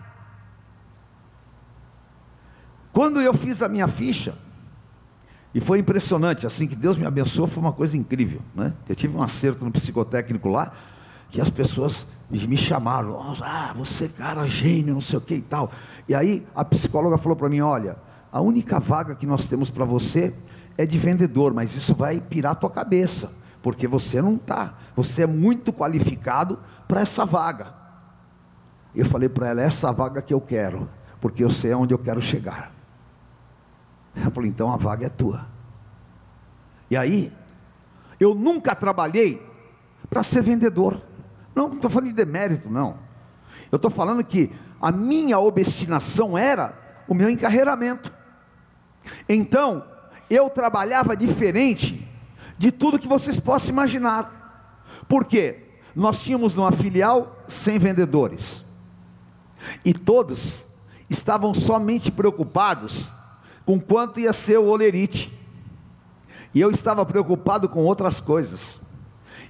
[2.92, 4.34] Quando eu fiz a minha ficha,
[5.54, 8.40] e foi impressionante, assim que Deus me abençoou, foi uma coisa incrível.
[8.54, 8.72] Né?
[8.88, 10.72] Eu tive um acerto no psicotécnico lá,
[11.30, 15.70] que as pessoas me chamaram, ah, você cara gênio, não sei o que e tal.
[16.08, 17.96] E aí a psicóloga falou para mim: olha,
[18.32, 20.34] a única vaga que nós temos para você
[20.76, 25.24] é de vendedor, mas isso vai pirar a tua cabeça, porque você não está, você
[25.24, 27.74] é muito qualificado para essa vaga.
[28.94, 30.88] Eu falei para ela: é essa vaga que eu quero,
[31.20, 32.72] porque eu sei aonde eu quero chegar.
[34.16, 35.44] Ela falou: então a vaga é tua.
[36.90, 37.30] E aí,
[38.18, 39.46] eu nunca trabalhei
[40.08, 40.98] para ser vendedor.
[41.54, 42.96] Não, não estou falando de demérito, não.
[43.70, 44.50] Eu estou falando que
[44.80, 46.72] a minha obstinação era
[47.06, 48.10] o meu encarreiramento.
[49.28, 49.84] Então,
[50.30, 52.07] eu trabalhava diferente
[52.58, 54.84] de tudo que vocês possam imaginar.
[55.08, 55.64] Por quê?
[55.94, 58.64] Nós tínhamos uma filial sem vendedores.
[59.84, 60.66] E todos
[61.08, 63.14] estavam somente preocupados
[63.64, 65.32] com quanto ia ser o olerite.
[66.54, 68.80] E eu estava preocupado com outras coisas.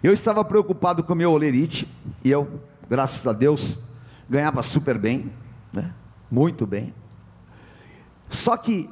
[0.02, 1.88] Eu estava preocupado com o meu olerite,
[2.22, 3.82] e eu, graças a Deus,
[4.28, 5.32] ganhava super bem,
[5.72, 5.92] né?
[6.30, 6.94] muito bem.
[8.28, 8.88] Só que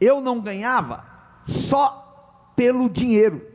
[0.00, 1.04] eu não ganhava
[1.44, 2.03] só
[2.54, 3.46] pelo dinheiro.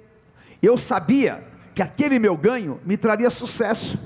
[0.62, 4.00] Eu sabia que aquele meu ganho me traria sucesso.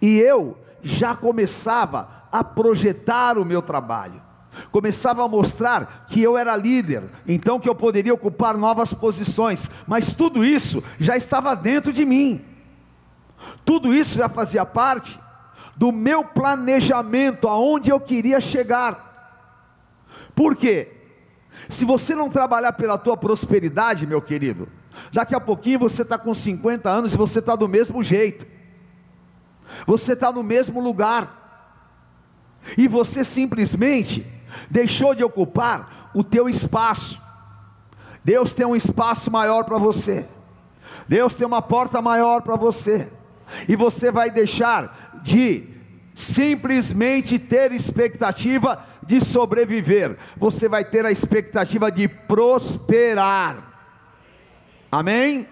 [0.00, 4.22] E eu já começava a projetar o meu trabalho.
[4.70, 10.14] Começava a mostrar que eu era líder, então que eu poderia ocupar novas posições, mas
[10.14, 12.42] tudo isso já estava dentro de mim.
[13.64, 15.20] Tudo isso já fazia parte
[15.76, 19.06] do meu planejamento aonde eu queria chegar.
[20.34, 20.95] Por quê?
[21.68, 24.68] Se você não trabalhar pela tua prosperidade, meu querido,
[25.12, 28.46] daqui a pouquinho você está com 50 anos e você está do mesmo jeito,
[29.86, 31.44] você está no mesmo lugar,
[32.76, 34.26] e você simplesmente
[34.70, 37.20] deixou de ocupar o teu espaço.
[38.24, 40.26] Deus tem um espaço maior para você,
[41.08, 43.12] Deus tem uma porta maior para você,
[43.68, 45.68] e você vai deixar de
[46.14, 53.56] simplesmente ter expectativa de sobreviver, você vai ter a expectativa de prosperar.
[54.90, 55.48] Amém?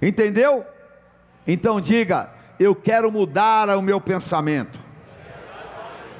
[0.00, 0.64] Entendeu?
[1.46, 4.78] Então diga: eu quero mudar o meu pensamento.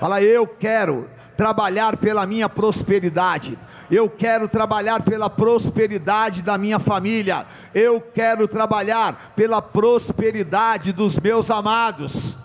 [0.00, 3.58] Fala, eu quero trabalhar pela minha prosperidade.
[3.90, 7.46] Eu quero trabalhar pela prosperidade da minha família.
[7.74, 12.36] Eu quero trabalhar pela prosperidade dos meus amados.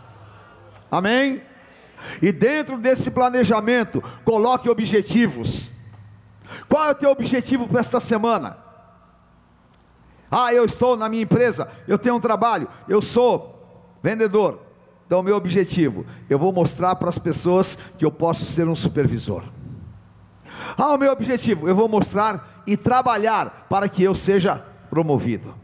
[0.91, 1.41] Amém?
[2.21, 5.69] E dentro desse planejamento, coloque objetivos.
[6.67, 8.57] Qual é o teu objetivo para esta semana?
[10.31, 14.61] Ah, eu estou na minha empresa, eu tenho um trabalho, eu sou vendedor.
[15.07, 19.43] Então, meu objetivo, eu vou mostrar para as pessoas que eu posso ser um supervisor.
[20.77, 25.55] Ah, o meu objetivo, eu vou mostrar e trabalhar para que eu seja promovido.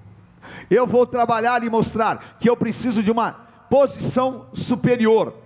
[0.70, 3.34] Eu vou trabalhar e mostrar que eu preciso de uma
[3.70, 5.45] posição superior.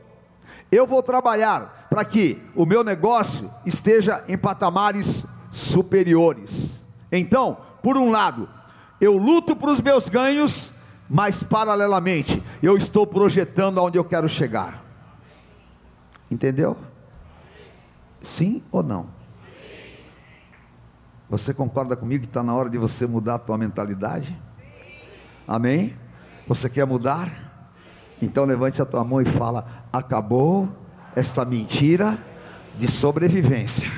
[0.72, 6.80] Eu vou trabalhar para que o meu negócio esteja em patamares superiores.
[7.12, 8.48] Então, por um lado,
[9.02, 10.74] eu luto para os meus ganhos,
[11.10, 14.84] mas paralelamente eu estou projetando aonde eu quero chegar.
[16.30, 16.78] Entendeu?
[18.22, 19.08] Sim ou não?
[21.30, 24.36] Você concorda comigo que está na hora de você mudar a tua mentalidade?
[25.48, 25.96] Amém?
[26.48, 27.49] Você quer mudar?
[28.22, 30.70] Então levante a tua mão e fala: acabou
[31.16, 32.18] esta mentira
[32.78, 33.92] de sobrevivência.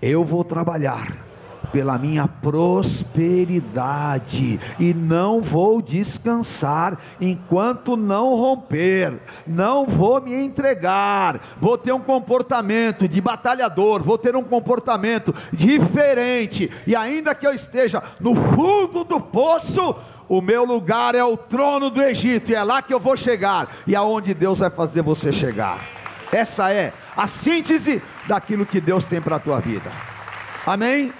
[0.00, 1.28] Eu vou trabalhar
[1.72, 11.76] pela minha prosperidade e não vou descansar enquanto não romper, não vou me entregar, vou
[11.76, 18.02] ter um comportamento de batalhador, vou ter um comportamento diferente, e ainda que eu esteja
[18.20, 19.94] no fundo do poço,
[20.28, 23.68] o meu lugar é o trono do Egito, e é lá que eu vou chegar,
[23.86, 25.88] e aonde Deus vai fazer você chegar.
[26.30, 29.90] Essa é a síntese daquilo que Deus tem para a tua vida.
[30.66, 31.12] Amém?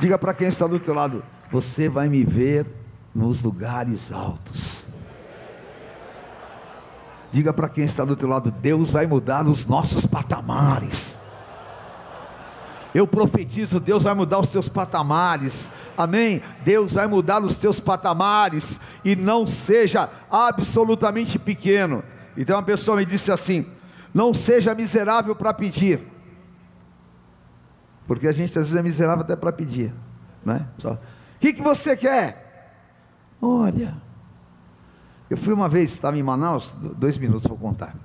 [0.00, 2.66] Diga para quem está do teu lado: você vai me ver
[3.14, 4.84] nos lugares altos.
[7.30, 11.18] Diga para quem está do teu lado: Deus vai mudar os nossos patamares.
[12.94, 15.72] Eu profetizo, Deus vai mudar os teus patamares.
[15.96, 16.42] Amém?
[16.64, 22.04] Deus vai mudar os teus patamares e não seja absolutamente pequeno.
[22.36, 23.66] Então uma pessoa me disse assim:
[24.12, 26.00] "Não seja miserável para pedir".
[28.06, 29.94] Porque a gente às vezes é miserável até para pedir,
[30.44, 30.66] né?
[30.78, 30.92] Só.
[30.92, 30.98] O
[31.40, 32.42] que, que você quer?
[33.40, 33.96] Olha,
[35.30, 37.96] eu fui uma vez, estava em Manaus, dois minutos vou contar.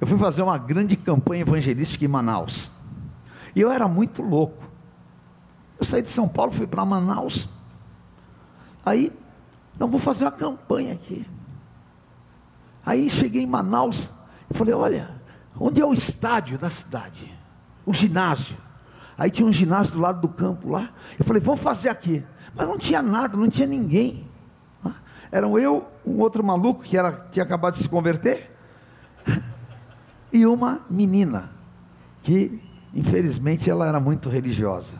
[0.00, 2.72] Eu fui fazer uma grande campanha evangelística em Manaus.
[3.54, 4.64] E eu era muito louco.
[5.78, 7.48] Eu saí de São Paulo, fui para Manaus.
[8.84, 9.12] Aí,
[9.78, 11.26] não vou fazer uma campanha aqui.
[12.84, 14.10] Aí cheguei em Manaus
[14.50, 15.10] e falei: olha,
[15.58, 17.32] onde é o estádio da cidade?
[17.86, 18.56] O ginásio.
[19.16, 20.90] Aí tinha um ginásio do lado do campo lá.
[21.18, 22.24] Eu falei: vamos fazer aqui.
[22.54, 24.28] Mas não tinha nada, não tinha ninguém.
[25.32, 28.50] Eram eu, um outro maluco que era, tinha acabado de se converter,
[30.32, 31.50] e uma menina
[32.22, 32.60] que
[32.94, 34.96] Infelizmente, ela era muito religiosa.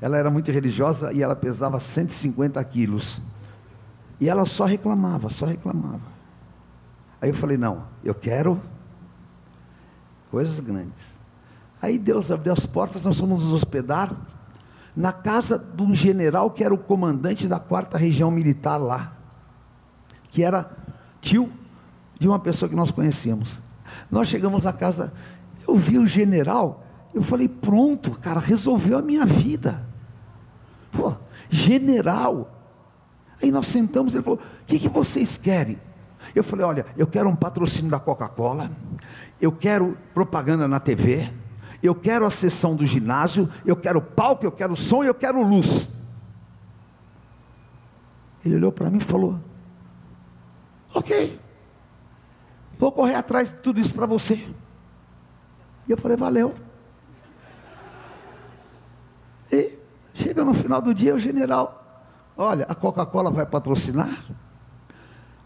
[0.00, 3.22] Ela era muito religiosa e ela pesava 150 quilos.
[4.20, 6.14] E ela só reclamava, só reclamava.
[7.20, 8.60] Aí eu falei: não, eu quero
[10.30, 11.14] coisas grandes.
[11.80, 14.14] Aí Deus abriu as portas, nós fomos nos hospedar
[14.96, 19.12] na casa de um general que era o comandante da quarta região militar lá,
[20.30, 20.70] que era
[21.20, 21.52] tio
[22.18, 23.60] de uma pessoa que nós conhecíamos.
[24.10, 25.12] Nós chegamos à casa,
[25.66, 26.83] eu vi o general
[27.14, 29.86] eu falei, pronto, cara, resolveu a minha vida.
[30.90, 31.14] Pô,
[31.48, 32.50] general.
[33.42, 35.78] Aí nós sentamos, ele falou: o que, que vocês querem?
[36.34, 38.70] Eu falei: olha, eu quero um patrocínio da Coca-Cola,
[39.40, 41.30] eu quero propaganda na TV,
[41.82, 45.88] eu quero a sessão do ginásio, eu quero palco, eu quero som, eu quero luz.
[48.44, 49.38] Ele olhou para mim e falou:
[50.94, 51.38] Ok,
[52.78, 54.46] vou correr atrás de tudo isso para você.
[55.86, 56.54] E eu falei: Valeu.
[59.52, 59.78] E
[60.34, 62.02] chega no final do dia o general,
[62.36, 64.24] olha, a Coca-Cola vai patrocinar,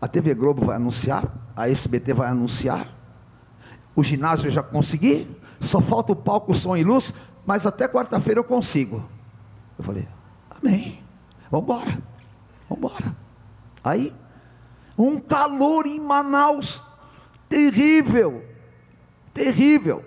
[0.01, 1.25] a TV Globo vai anunciar,
[1.55, 2.89] a SBT vai anunciar,
[3.95, 5.29] o ginásio eu já consegui,
[5.61, 7.13] só falta o palco, som e luz,
[7.45, 9.07] mas até quarta-feira eu consigo.
[9.77, 10.09] Eu falei,
[10.59, 11.03] amém,
[11.51, 11.99] vamos embora,
[12.71, 13.17] vamos embora.
[13.85, 14.15] Aí,
[14.97, 16.83] um calor em Manaus,
[17.47, 18.43] terrível,
[19.35, 20.03] terrível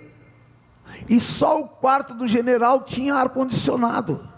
[1.07, 4.30] e só o quarto do general tinha ar-condicionado.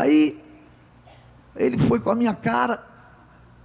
[0.00, 0.42] Aí,
[1.54, 2.82] ele foi com a minha cara,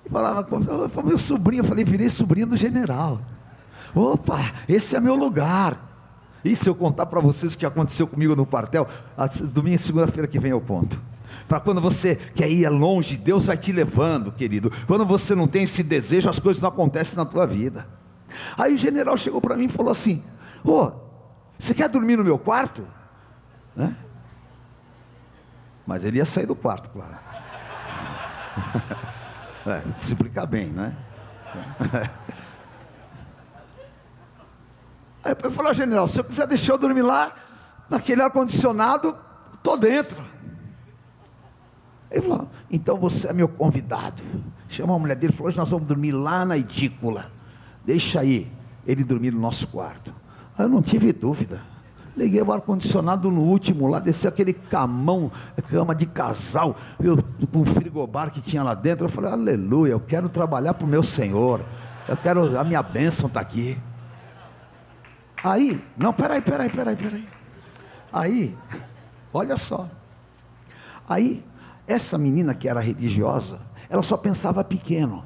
[0.06, 0.46] e falava,
[0.90, 3.22] foi meu sobrinho, eu falei, virei sobrinho do general.
[3.94, 5.80] Opa, esse é meu lugar.
[6.44, 8.88] E se eu contar para vocês o que aconteceu comigo no quartel,
[9.54, 11.00] domingo e segunda-feira que vem eu conto.
[11.48, 14.72] Para quando você quer ir longe, Deus vai te levando, querido.
[14.86, 17.88] Quando você não tem esse desejo, as coisas não acontecem na tua vida.
[18.58, 20.24] Aí o general chegou para mim e falou assim:
[20.64, 20.92] Ô, oh,
[21.58, 22.84] você quer dormir no meu quarto?
[23.76, 23.96] Né?
[25.86, 27.16] Mas ele ia sair do quarto, claro.
[29.68, 30.96] É, se explicar bem, né?
[35.24, 37.34] Aí eu falei, general, se eu quiser deixar eu dormir lá,
[37.90, 39.18] naquele ar-condicionado,
[39.56, 40.24] estou dentro.
[42.12, 44.22] Ele falou, então você é meu convidado.
[44.70, 47.32] Chama a mulher dele, falou: hoje nós vamos dormir lá na edícula.
[47.84, 48.52] Deixa aí
[48.86, 50.14] ele dormir no nosso quarto.
[50.58, 51.62] Aí eu não tive dúvida.
[52.16, 55.30] Liguei o ar-condicionado no último lá, desci aquele camão,
[55.68, 57.18] cama de casal, eu,
[57.52, 59.06] com o frigobar que tinha lá dentro.
[59.06, 61.66] Eu falei, aleluia, eu quero trabalhar para o meu Senhor.
[62.08, 63.78] Eu quero, a minha bênção está aqui.
[65.44, 67.28] Aí, não, peraí, peraí, peraí, peraí.
[68.14, 68.58] Aí,
[69.34, 69.90] olha só.
[71.08, 71.44] Aí,
[71.86, 73.60] essa menina que era religiosa,
[73.90, 75.24] ela só pensava pequeno.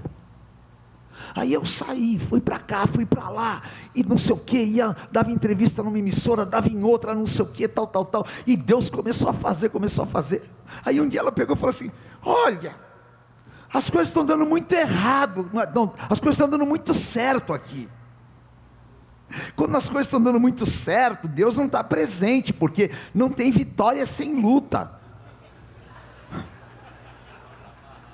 [1.36, 3.62] Aí eu saí, fui para cá, fui para lá,
[3.94, 7.46] e não sei o que, ia, dava entrevista numa emissora, dava em outra, não sei
[7.46, 8.26] o que, tal, tal, tal.
[8.46, 10.50] E Deus começou a fazer, começou a fazer.
[10.86, 11.92] Aí um dia ela pegou e falou assim:
[12.24, 12.76] Olha,
[13.72, 17.88] as coisas estão dando muito errado, não, as coisas estão dando muito certo aqui.
[19.56, 24.06] Quando as coisas estão dando muito certo, Deus não está presente, porque não tem vitória
[24.06, 24.99] sem luta.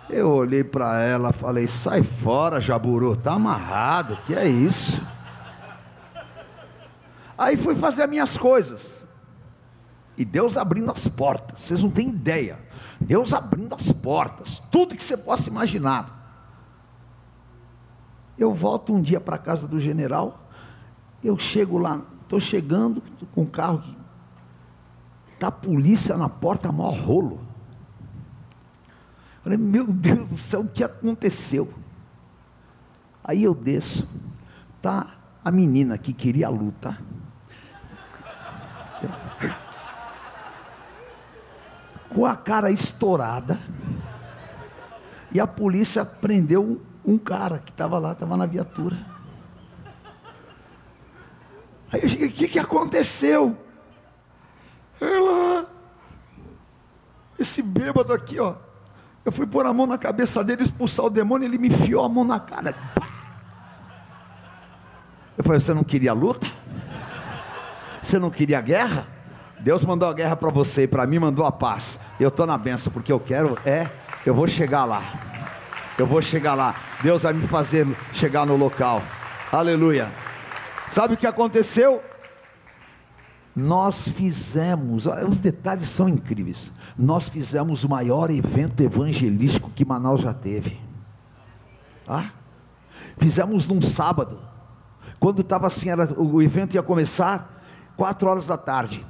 [0.10, 5.02] Eu olhei para ela, falei: sai fora, Jaburu, tá amarrado, que é isso?
[7.38, 9.04] Aí fui fazer as minhas coisas.
[10.18, 12.60] E Deus abrindo as portas, vocês não têm ideia.
[13.00, 16.14] Deus abrindo as portas, tudo que você possa imaginar.
[18.38, 20.50] Eu volto um dia para a casa do general,
[21.24, 23.02] eu chego lá, estou chegando
[23.34, 23.84] com o carro,
[25.42, 27.45] a polícia na porta, maior rolo.
[29.46, 31.72] Falei, meu Deus do céu, o que aconteceu?
[33.24, 34.10] Aí eu desço,
[34.82, 36.98] tá a menina que queria a luta.
[42.10, 43.60] Com a cara estourada.
[45.32, 48.98] E a polícia prendeu um cara que estava lá, estava na viatura.
[51.94, 53.56] Aí eu cheguei, o que, que aconteceu?
[55.00, 55.70] Ela,
[57.38, 58.56] esse bêbado aqui, ó,
[59.26, 62.08] eu fui pôr a mão na cabeça dele, expulsar o demônio, ele me enfiou a
[62.08, 62.76] mão na cara.
[65.36, 66.48] Eu falei: Você não queria luta?
[68.04, 69.08] Você não queria guerra?
[69.60, 72.00] Deus mandou a guerra para você e para mim mandou a paz.
[72.20, 73.90] Eu estou na benção, porque eu quero, é,
[74.24, 75.02] eu vou chegar lá.
[75.98, 76.76] Eu vou chegar lá.
[77.02, 79.02] Deus vai me fazer chegar no local.
[79.52, 80.12] Aleluia.
[80.92, 82.04] Sabe o que aconteceu?
[83.56, 90.34] Nós fizemos, os detalhes são incríveis nós fizemos o maior evento evangelístico que Manaus já
[90.34, 90.80] teve.
[92.08, 92.32] Ah?
[93.18, 94.40] Fizemos num sábado,
[95.20, 97.64] quando estava assim, era, o evento ia começar,
[97.98, 99.06] quatro horas da tarde.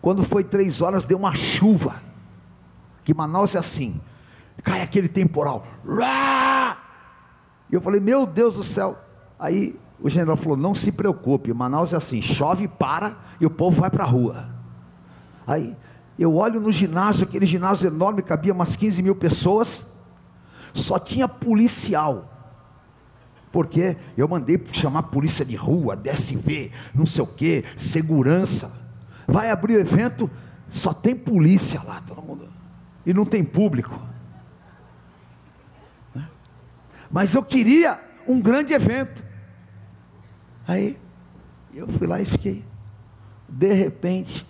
[0.00, 1.96] Quando foi três horas, deu uma chuva.
[3.02, 4.00] Que Manaus é assim,
[4.62, 5.66] cai aquele temporal.
[7.70, 8.98] E eu falei, meu Deus do céu.
[9.38, 13.80] Aí o general falou: não se preocupe, Manaus é assim, chove, para e o povo
[13.80, 14.48] vai para a rua.
[15.46, 15.76] Aí
[16.18, 19.92] eu olho no ginásio, aquele ginásio enorme, cabia umas 15 mil pessoas,
[20.72, 22.30] só tinha policial.
[23.50, 28.72] Porque eu mandei chamar polícia de rua, DSV, não sei o que, segurança.
[29.26, 30.30] Vai abrir o evento,
[30.68, 32.48] só tem polícia lá, todo mundo.
[33.06, 34.00] E não tem público.
[37.10, 39.24] Mas eu queria um grande evento.
[40.66, 40.98] Aí
[41.72, 42.64] eu fui lá e fiquei.
[43.48, 44.44] De repente,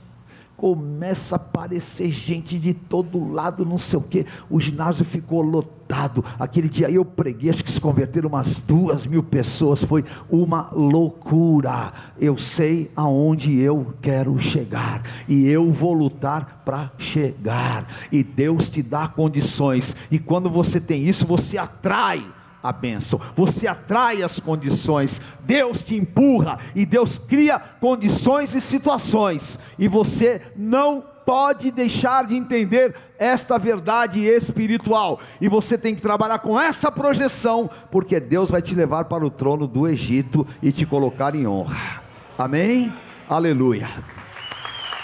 [0.65, 6.25] começa a aparecer gente de todo lado, não sei o que, o ginásio ficou lotado,
[6.39, 11.93] aquele dia eu preguei, acho que se converteram umas duas mil pessoas, foi uma loucura,
[12.19, 18.83] eu sei aonde eu quero chegar, e eu vou lutar para chegar, e Deus te
[18.83, 22.25] dá condições, e quando você tem isso, você atrai,
[22.65, 29.59] a bênção, você atrai as condições, Deus te empurra e Deus cria condições e situações,
[29.79, 36.39] e você não pode deixar de entender esta verdade espiritual, e você tem que trabalhar
[36.39, 40.87] com essa projeção, porque Deus vai te levar para o trono do Egito e te
[40.87, 42.03] colocar em honra,
[42.39, 42.91] amém?
[43.29, 43.89] Aleluia,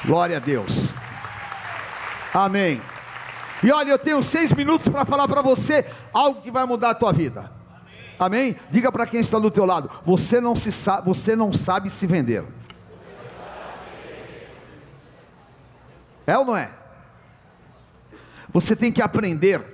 [0.06, 0.94] glória a Deus,
[2.32, 2.80] amém.
[3.62, 6.94] E olha, eu tenho seis minutos para falar para você algo que vai mudar a
[6.94, 7.52] tua vida.
[8.18, 8.50] Amém?
[8.50, 8.56] Amém?
[8.70, 12.06] Diga para quem está do teu lado, você não se sabe, você não sabe se
[12.06, 12.44] vender.
[16.26, 16.70] É ou não é?
[18.52, 19.64] Você tem que aprender.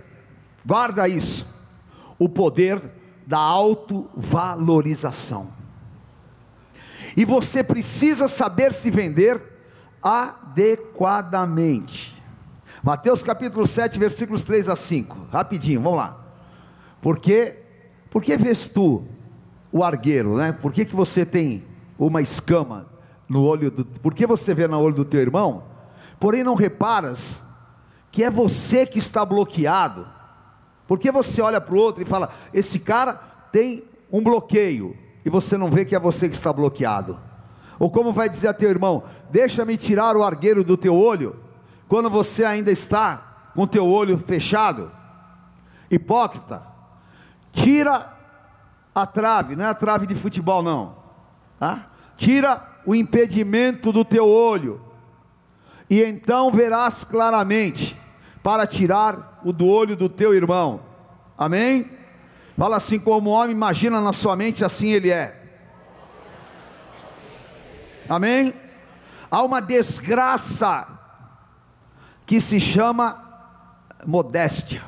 [0.65, 1.47] Guarda isso.
[2.19, 2.81] O poder
[3.27, 5.55] da autovalorização.
[7.17, 9.43] E você precisa saber se vender
[10.03, 12.16] adequadamente.
[12.83, 15.29] Mateus capítulo 7, versículos 3 a 5.
[15.33, 16.21] Rapidinho, vamos lá.
[17.01, 17.57] Porque
[18.11, 19.05] por que vês tu
[19.73, 20.53] o argueiro, né?
[20.53, 21.65] Por que, que você tem
[21.99, 22.87] uma escama
[23.29, 25.65] no olho do Por que você vê no olho do teu irmão?
[26.19, 27.43] Porém não reparas
[28.11, 30.09] que é você que está bloqueado
[30.87, 33.15] Porque você olha para o outro e fala: esse cara
[33.53, 37.19] tem um bloqueio, e você não vê que é você que está bloqueado.
[37.79, 41.37] Ou como vai dizer a teu irmão: deixa-me tirar o argueiro do teu olho,
[41.89, 44.93] quando você ainda está com teu olho fechado.
[45.91, 46.63] Hipócrita,
[47.53, 48.13] tira
[48.95, 50.97] a trave, não é a trave de futebol, não,
[51.59, 51.87] tá?
[52.17, 54.81] tira o impedimento do teu olho,
[55.89, 57.97] e então verás claramente
[58.43, 60.81] para tirar o do olho do teu irmão.
[61.39, 61.91] Amém?
[62.57, 65.43] Fala assim: como o homem imagina na sua mente, assim ele é.
[68.09, 68.55] Amém?
[69.31, 70.96] Há uma desgraça
[72.27, 73.23] que se chama
[74.05, 74.83] modéstia.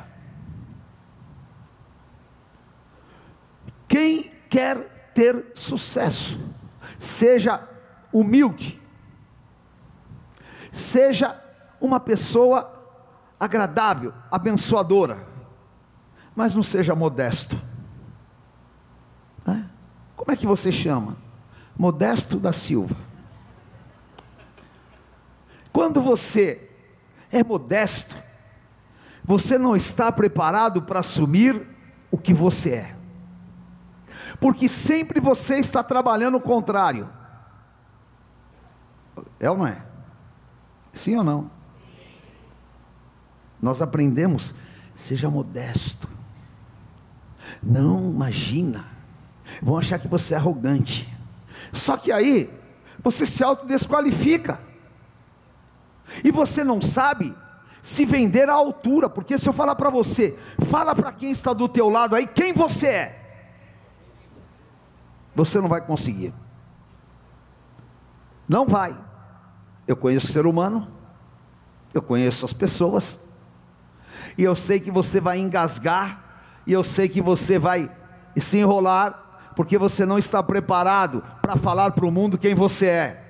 [3.86, 6.38] Quem quer ter sucesso,
[6.98, 7.66] seja
[8.12, 8.80] humilde,
[10.70, 11.40] seja
[11.80, 12.74] uma pessoa
[13.38, 15.26] agradável, abençoadora,
[16.34, 17.58] mas não seja modesto.
[20.28, 21.16] Como é que você chama?
[21.74, 22.96] Modesto da Silva.
[25.72, 26.67] Quando você
[27.30, 28.16] é modesto,
[29.24, 31.66] você não está preparado para assumir
[32.10, 32.96] o que você é,
[34.40, 37.08] porque sempre você está trabalhando o contrário.
[39.40, 39.82] É ou não é?
[40.92, 41.50] Sim ou não?
[43.60, 44.54] Nós aprendemos,
[44.94, 46.08] seja modesto.
[47.62, 48.84] Não imagina.
[49.62, 51.12] Vão achar que você é arrogante.
[51.72, 52.50] Só que aí
[53.02, 54.60] você se autodesqualifica.
[56.24, 57.34] E você não sabe
[57.82, 61.68] se vender à altura, porque se eu falar para você, fala para quem está do
[61.68, 63.18] teu lado aí quem você é.
[65.34, 66.34] Você não vai conseguir.
[68.48, 68.96] Não vai.
[69.86, 70.88] Eu conheço o ser humano,
[71.94, 73.26] eu conheço as pessoas,
[74.36, 76.24] e eu sei que você vai engasgar,
[76.66, 77.90] e eu sei que você vai
[78.36, 83.27] se enrolar, porque você não está preparado para falar para o mundo quem você é.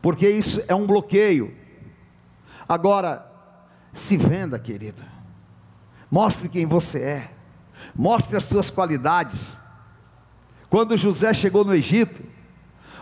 [0.00, 1.54] Porque isso é um bloqueio.
[2.68, 3.30] Agora,
[3.92, 5.02] se venda, querido.
[6.10, 7.30] Mostre quem você é.
[7.94, 9.58] Mostre as suas qualidades.
[10.68, 12.22] Quando José chegou no Egito,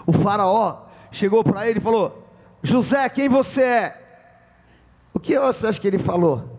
[0.07, 2.27] o faraó chegou para ele e falou:
[2.63, 4.09] José, quem você é?
[5.13, 6.59] O que você acha que ele falou?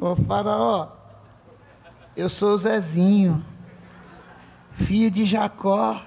[0.00, 0.88] Ô faraó,
[2.16, 3.44] eu sou Zezinho,
[4.72, 6.02] filho de Jacó,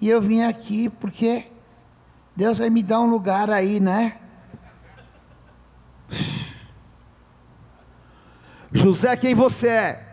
[0.00, 1.46] e eu vim aqui porque
[2.34, 4.18] Deus vai me dar um lugar aí, né?
[8.72, 10.06] José, quem você é?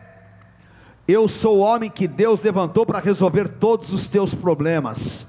[1.05, 5.27] Eu sou o homem que Deus levantou para resolver todos os teus problemas.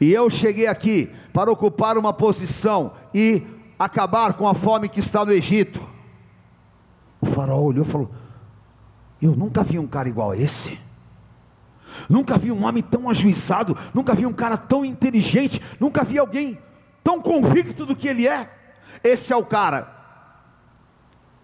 [0.00, 3.46] E eu cheguei aqui para ocupar uma posição e
[3.78, 5.80] acabar com a fome que está no Egito.
[7.20, 8.10] O faraó olhou e falou:
[9.22, 10.89] Eu nunca vi um cara igual a esse.
[12.08, 16.58] Nunca vi um homem tão ajuizado, nunca vi um cara tão inteligente, nunca vi alguém
[17.02, 18.50] tão convicto do que ele é.
[19.02, 20.00] Esse é o cara.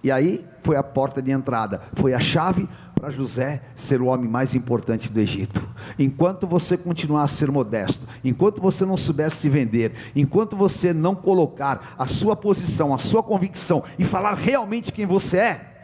[0.03, 4.29] E aí foi a porta de entrada, foi a chave para José ser o homem
[4.29, 5.63] mais importante do Egito.
[5.99, 11.15] Enquanto você continuar a ser modesto, enquanto você não souber se vender, enquanto você não
[11.15, 15.77] colocar a sua posição, a sua convicção e falar realmente quem você é,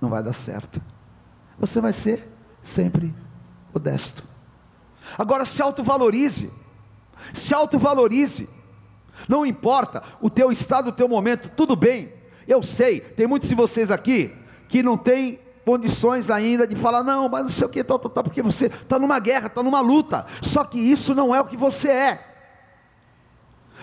[0.00, 0.80] não vai dar certo.
[1.58, 2.28] Você vai ser
[2.62, 3.14] sempre
[3.72, 4.22] modesto.
[5.16, 6.52] Agora se autovalorize.
[7.32, 8.48] Se autovalorize.
[9.28, 12.12] Não importa o teu estado, o teu momento, tudo bem.
[12.46, 14.34] Eu sei, tem muitos de vocês aqui
[14.68, 18.10] que não tem condições ainda de falar, não, mas não sei o que, tal, tal,
[18.10, 20.24] tal, porque você está numa guerra, está numa luta.
[20.40, 22.24] Só que isso não é o que você é.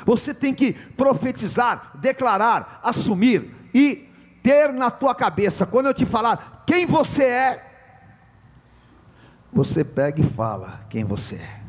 [0.05, 4.09] Você tem que profetizar, declarar, assumir e
[4.41, 7.64] ter na tua cabeça, quando eu te falar quem você é,
[9.55, 11.61] você pega e fala quem você é.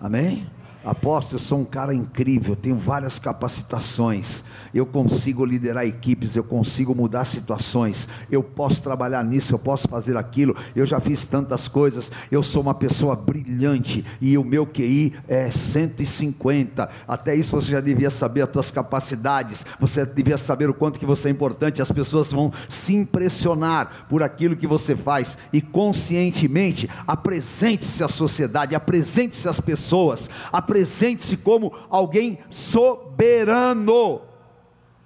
[0.00, 0.48] Amém?
[0.84, 6.94] Apóstolo, eu sou um cara incrível, tenho várias capacitações, eu consigo liderar equipes, eu consigo
[6.94, 12.10] mudar situações, eu posso trabalhar nisso, eu posso fazer aquilo, eu já fiz tantas coisas,
[12.30, 16.88] eu sou uma pessoa brilhante e o meu QI é 150.
[17.06, 21.06] Até isso você já devia saber as suas capacidades, você devia saber o quanto que
[21.06, 25.36] você é importante, as pessoas vão se impressionar por aquilo que você faz.
[25.52, 30.30] E conscientemente apresente-se à sociedade, apresente-se às pessoas,
[30.70, 34.22] apresente-se como alguém soberano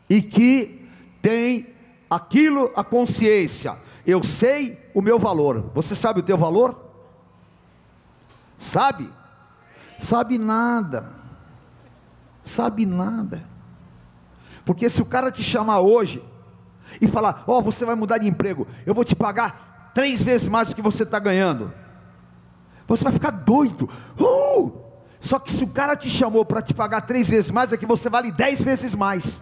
[0.09, 0.87] e que
[1.23, 1.75] tem
[2.09, 3.79] aquilo a consciência.
[4.07, 5.71] Eu sei o meu valor.
[5.75, 6.79] Você sabe o teu valor?
[8.59, 9.11] Sabe?
[9.99, 11.11] Sabe nada.
[12.45, 13.43] Sabe nada.
[14.67, 16.23] Porque se o cara te chamar hoje
[17.01, 20.47] e falar: Ó, oh, você vai mudar de emprego, eu vou te pagar três vezes
[20.47, 21.73] mais do que você está ganhando,
[22.87, 23.89] você vai ficar doido.
[24.21, 24.84] Uh!
[25.25, 27.87] Só que se o cara te chamou para te pagar três vezes mais, é que
[27.87, 29.41] você vale dez vezes mais.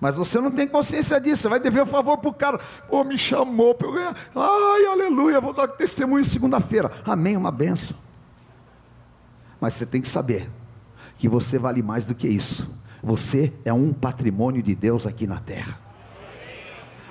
[0.00, 2.58] Mas você não tem consciência disso, você vai dever um favor para o cara.
[2.88, 4.16] Pô, me chamou para eu ganhar.
[4.34, 6.90] Ai, aleluia, vou dar testemunho segunda-feira.
[7.04, 7.98] Amém, uma benção.
[9.60, 10.48] Mas você tem que saber
[11.18, 12.80] que você vale mais do que isso.
[13.02, 15.78] Você é um patrimônio de Deus aqui na terra.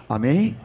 [0.10, 0.60] Amém?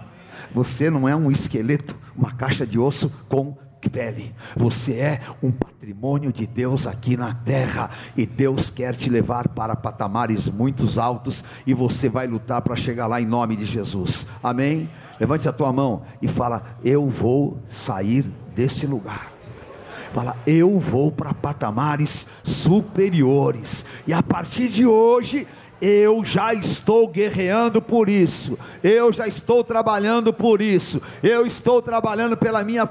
[0.54, 3.54] Você não é um esqueleto, uma caixa de osso com
[3.88, 4.34] pele.
[4.56, 9.76] Você é um patrimônio de Deus aqui na terra e Deus quer te levar para
[9.76, 14.26] patamares muito altos e você vai lutar para chegar lá em nome de Jesus.
[14.42, 14.90] Amém?
[15.18, 18.24] Levante a tua mão e fala: Eu vou sair
[18.54, 19.30] desse lugar.
[20.12, 25.46] Fala, eu vou para patamares superiores, e a partir de hoje
[25.80, 32.36] eu já estou guerreando por isso, eu já estou trabalhando por isso, eu estou trabalhando
[32.36, 32.86] pela minha,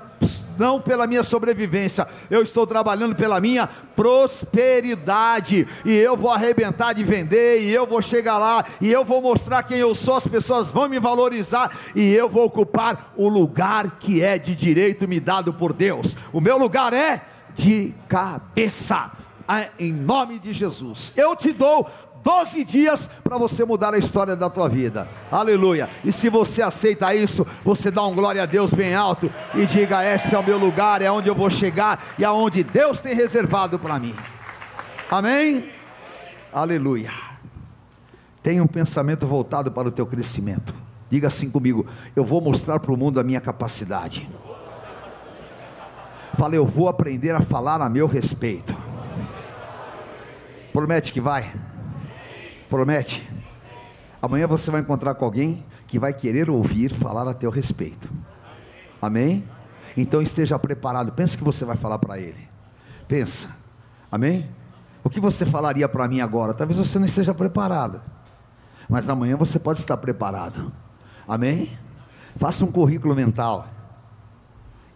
[0.58, 7.04] não pela minha sobrevivência, eu estou trabalhando pela minha prosperidade, e eu vou arrebentar de
[7.04, 10.72] vender, e eu vou chegar lá, e eu vou mostrar quem eu sou, as pessoas
[10.72, 15.54] vão me valorizar, e eu vou ocupar o lugar que é de direito me dado
[15.54, 17.22] por Deus, o meu lugar é
[17.56, 19.12] de cabeça.
[19.80, 21.12] Em nome de Jesus.
[21.18, 21.90] Eu te dou
[22.30, 25.08] 12 dias para você mudar a história da tua vida.
[25.32, 25.90] Aleluia.
[26.06, 30.06] E se você aceita isso, você dá um glória a Deus bem alto e diga:
[30.06, 33.80] esse é o meu lugar, é onde eu vou chegar e aonde Deus tem reservado
[33.80, 34.14] para mim.
[35.10, 35.72] Amém?
[36.54, 37.10] Aleluia.
[38.44, 40.72] Tenha um pensamento voltado para o teu crescimento.
[41.10, 44.30] Diga assim comigo: eu vou mostrar para o mundo a minha capacidade.
[46.38, 48.78] Fala, eu vou aprender a falar a meu respeito.
[50.72, 51.52] Promete que vai.
[52.70, 53.28] Promete?
[54.22, 58.10] Amanhã você vai encontrar com alguém que vai querer ouvir falar a teu respeito.
[59.02, 59.44] Amém?
[59.98, 61.12] Então esteja preparado.
[61.12, 62.48] Pensa que você vai falar para ele.
[63.08, 63.58] Pensa.
[64.12, 64.50] Amém?
[65.04, 66.54] O que você falaria para mim agora?
[66.54, 68.02] Talvez você não esteja preparado.
[68.88, 70.72] Mas amanhã você pode estar preparado.
[71.28, 71.72] Amém?
[72.36, 73.66] Faça um currículo mental.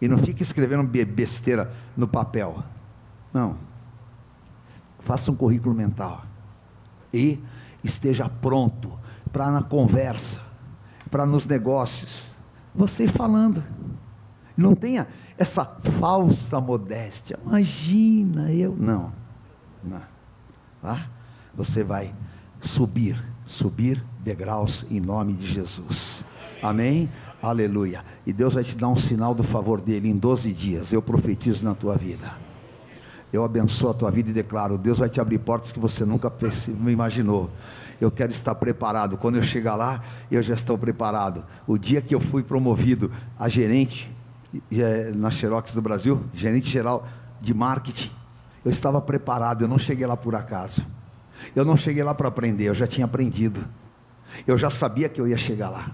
[0.00, 2.62] E não fique escrevendo besteira no papel.
[3.32, 3.56] Não.
[5.00, 6.24] Faça um currículo mental.
[7.14, 7.40] E
[7.84, 8.90] esteja pronto
[9.32, 10.42] para na conversa,
[11.10, 12.34] para nos negócios,
[12.74, 13.62] você falando.
[14.56, 15.06] Não tenha
[15.38, 15.64] essa
[15.98, 17.38] falsa modéstia.
[17.44, 18.74] Imagina eu.
[18.76, 19.12] Não.
[19.82, 20.02] Não.
[20.82, 21.08] Tá?
[21.54, 22.12] Você vai
[22.60, 26.24] subir, subir degraus em nome de Jesus.
[26.62, 27.08] Amém?
[27.42, 28.04] Aleluia.
[28.26, 30.92] E Deus vai te dar um sinal do favor dele em 12 dias.
[30.92, 32.43] Eu profetizo na tua vida.
[33.34, 36.32] Eu abençoo a tua vida e declaro: Deus vai te abrir portas que você nunca
[36.86, 37.50] imaginou.
[38.00, 39.16] Eu quero estar preparado.
[39.16, 41.44] Quando eu chegar lá, eu já estou preparado.
[41.66, 44.08] O dia que eu fui promovido a gerente
[44.70, 47.08] é, na Xerox do Brasil, gerente geral
[47.40, 48.12] de marketing,
[48.64, 49.62] eu estava preparado.
[49.62, 50.86] Eu não cheguei lá por acaso.
[51.56, 52.68] Eu não cheguei lá para aprender.
[52.68, 53.64] Eu já tinha aprendido.
[54.46, 55.90] Eu já sabia que eu ia chegar lá.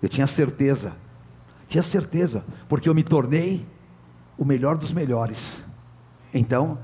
[0.00, 0.94] Eu tinha certeza.
[1.66, 3.66] Tinha certeza, porque eu me tornei
[4.38, 5.68] o melhor dos melhores.
[6.32, 6.78] Então,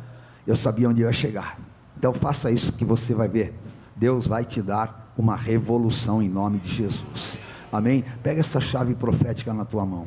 [0.47, 1.59] eu sabia onde eu ia chegar.
[1.97, 3.55] Então, faça isso que você vai ver.
[3.95, 7.39] Deus vai te dar uma revolução em nome de Jesus.
[7.73, 8.05] Amém?
[8.23, 10.07] Pega essa chave profética na tua mão.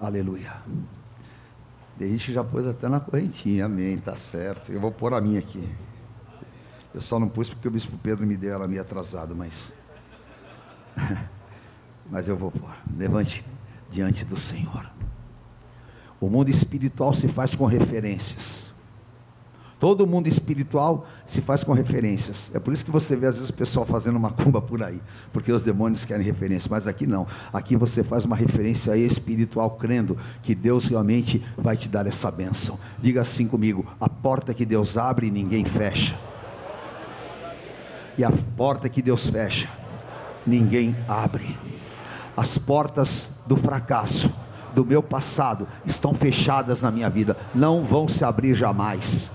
[0.00, 0.52] Aleluia.
[1.98, 3.66] Tem gente que já pôs até na correntinha.
[3.66, 4.72] Amém, tá certo.
[4.72, 5.68] Eu vou pôr a minha aqui.
[6.92, 9.72] Eu só não pus porque o bispo Pedro me deu ela meio atrasado, mas.
[12.10, 12.74] mas eu vou pôr.
[12.96, 13.44] Levante
[13.90, 14.93] diante do Senhor.
[16.24, 18.68] O mundo espiritual se faz com referências.
[19.78, 22.50] Todo mundo espiritual se faz com referências.
[22.54, 25.02] É por isso que você vê às vezes o pessoal fazendo uma cumba por aí,
[25.34, 27.26] porque os demônios querem referência, mas aqui não.
[27.52, 32.78] Aqui você faz uma referência espiritual, crendo que Deus realmente vai te dar essa bênção.
[32.98, 36.16] Diga assim comigo: a porta que Deus abre, ninguém fecha.
[38.16, 39.68] E a porta que Deus fecha,
[40.46, 41.54] ninguém abre.
[42.34, 44.43] As portas do fracasso
[44.74, 49.30] do meu passado estão fechadas na minha vida, não vão se abrir jamais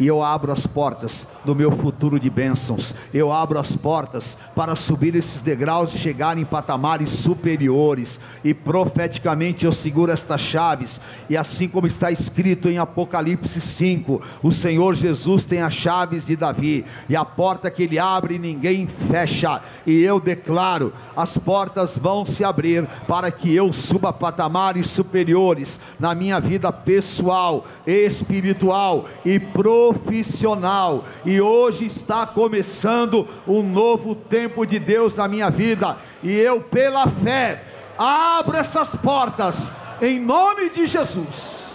[0.00, 2.94] e eu abro as portas do meu futuro de bênçãos.
[3.12, 8.18] Eu abro as portas para subir esses degraus e chegar em patamares superiores.
[8.42, 11.02] E profeticamente eu seguro estas chaves.
[11.28, 16.34] E assim como está escrito em Apocalipse 5, o Senhor Jesus tem as chaves de
[16.34, 19.60] Davi, e a porta que ele abre ninguém fecha.
[19.86, 26.14] E eu declaro: as portas vão se abrir para que eu suba patamares superiores na
[26.14, 31.04] minha vida pessoal, espiritual e profissional profissional.
[31.24, 35.96] E hoje está começando um novo tempo de Deus na minha vida.
[36.22, 37.64] E eu, pela fé,
[37.98, 41.70] abro essas portas em nome de Jesus.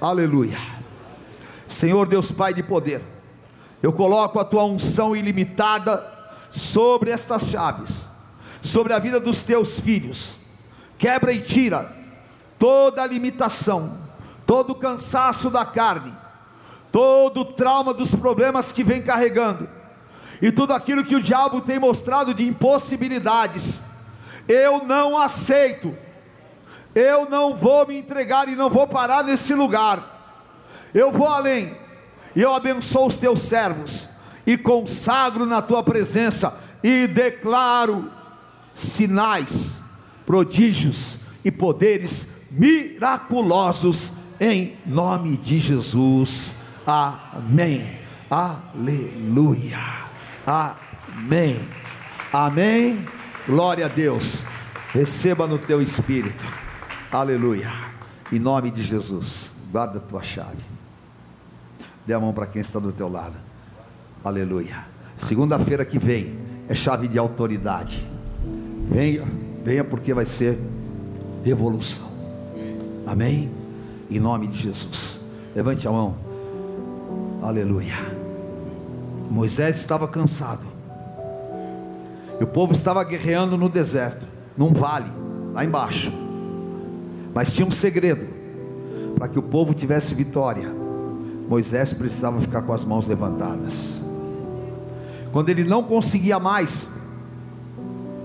[0.00, 0.58] Aleluia.
[1.66, 3.02] Senhor Deus Pai de poder,
[3.82, 6.14] eu coloco a tua unção ilimitada
[6.48, 8.08] sobre estas chaves,
[8.62, 10.36] sobre a vida dos teus filhos.
[10.96, 11.92] Quebra e tira
[12.58, 13.98] toda limitação,
[14.46, 16.14] todo cansaço da carne,
[16.96, 19.68] todo o trauma dos problemas que vem carregando,
[20.40, 23.82] e tudo aquilo que o diabo tem mostrado de impossibilidades.
[24.48, 25.94] Eu não aceito,
[26.94, 30.48] eu não vou me entregar e não vou parar nesse lugar.
[30.94, 31.76] Eu vou além,
[32.34, 34.12] e eu abençoo os teus servos,
[34.46, 38.10] e consagro na tua presença, e declaro
[38.72, 39.82] sinais,
[40.24, 46.64] prodígios e poderes miraculosos em nome de Jesus.
[46.86, 47.98] Amém.
[48.30, 49.78] Aleluia.
[50.46, 51.58] Amém.
[52.32, 53.04] Amém.
[53.46, 54.46] Glória a Deus.
[54.92, 56.46] Receba no teu espírito.
[57.10, 57.72] Aleluia.
[58.32, 59.52] Em nome de Jesus.
[59.72, 60.62] Guarda a tua chave.
[62.06, 63.36] Dê a mão para quem está do teu lado.
[64.22, 64.86] Aleluia.
[65.16, 68.06] Segunda-feira que vem é chave de autoridade.
[68.88, 69.24] Venha,
[69.64, 70.58] venha porque vai ser
[71.44, 72.08] revolução.
[73.06, 73.52] Amém?
[74.08, 75.24] Em nome de Jesus.
[75.54, 76.25] Levante a mão.
[77.46, 77.94] Aleluia.
[79.30, 80.66] Moisés estava cansado.
[82.40, 84.26] E o povo estava guerreando no deserto,
[84.58, 85.12] num vale,
[85.52, 86.12] lá embaixo.
[87.32, 88.26] Mas tinha um segredo.
[89.14, 90.68] Para que o povo tivesse vitória,
[91.48, 94.02] Moisés precisava ficar com as mãos levantadas.
[95.30, 96.94] Quando ele não conseguia mais,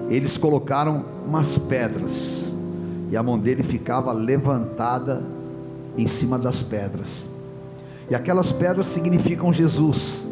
[0.09, 2.51] eles colocaram umas pedras
[3.11, 5.23] e a mão dele ficava levantada
[5.95, 7.39] em cima das pedras.
[8.09, 10.25] E aquelas pedras significam Jesus,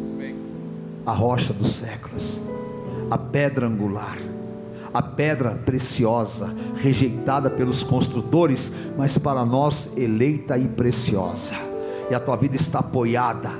[1.06, 2.42] a rocha dos séculos,
[3.10, 4.18] a pedra angular,
[4.92, 11.54] a pedra preciosa, rejeitada pelos construtores, mas para nós eleita e preciosa.
[12.10, 13.50] E a tua vida está apoiada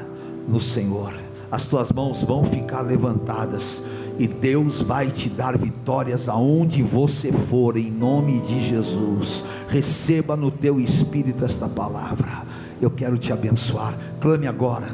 [0.49, 1.15] no Senhor.
[1.51, 3.87] As tuas mãos vão ficar levantadas
[4.19, 9.47] e Deus vai te dar vitórias aonde você for, em nome de Jesus.
[9.69, 12.45] Receba no teu espírito esta palavra.
[12.81, 13.95] Eu quero te abençoar.
[14.21, 14.89] Clame agora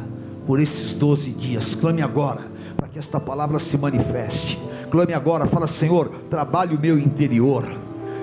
[0.47, 1.75] por esses 12 dias.
[1.75, 2.41] Clame agora
[2.77, 4.59] para que esta palavra se manifeste.
[4.91, 7.65] Clame agora, fala, Senhor, trabalhe o meu interior.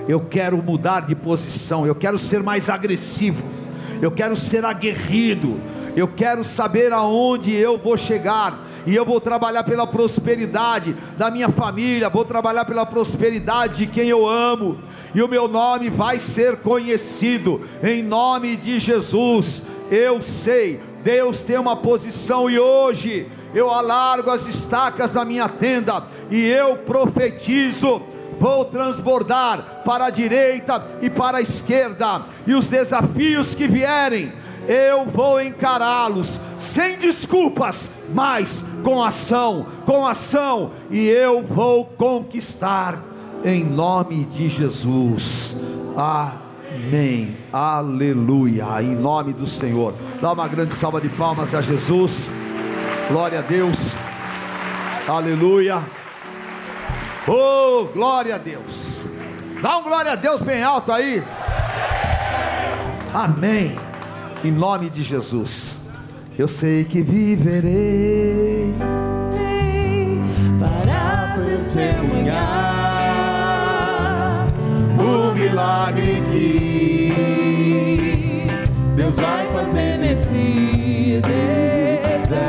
[0.07, 3.41] Eu quero mudar de posição, eu quero ser mais agressivo,
[4.01, 5.59] eu quero ser aguerrido,
[5.95, 11.49] eu quero saber aonde eu vou chegar e eu vou trabalhar pela prosperidade da minha
[11.49, 14.79] família, vou trabalhar pela prosperidade de quem eu amo,
[15.13, 19.67] e o meu nome vai ser conhecido, em nome de Jesus.
[19.91, 26.03] Eu sei, Deus tem uma posição, e hoje eu alargo as estacas da minha tenda,
[26.29, 28.01] e eu profetizo
[28.39, 34.33] vou transbordar para a direita e para a esquerda, e os desafios que vierem,
[34.67, 42.99] eu vou encará-los sem desculpas, mas com ação, com ação, e eu vou conquistar
[43.43, 45.57] em nome de Jesus.
[45.97, 47.37] Amém.
[47.51, 48.81] Aleluia.
[48.81, 49.93] Em nome do Senhor.
[50.21, 52.31] Dá uma grande salva de palmas a Jesus.
[53.09, 53.97] Glória a Deus.
[55.07, 55.83] Aleluia.
[57.27, 59.01] Oh, glória a Deus.
[59.61, 61.23] Dá um glória a Deus bem alto aí.
[63.13, 63.92] Amém
[64.43, 65.85] em nome de Jesus.
[66.37, 68.73] Eu sei que viverei
[70.59, 72.43] para testemunhar
[74.99, 77.13] o milagre que
[78.95, 82.43] Deus vai fazer nesse deserto.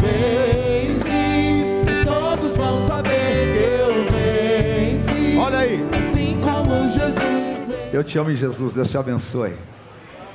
[0.00, 1.64] Venci
[2.04, 5.36] todos vão saber que eu venci.
[5.38, 5.80] Olha aí.
[6.06, 7.70] Assim como Jesus.
[7.92, 8.74] Eu te amo, Jesus.
[8.74, 9.54] Deus te abençoe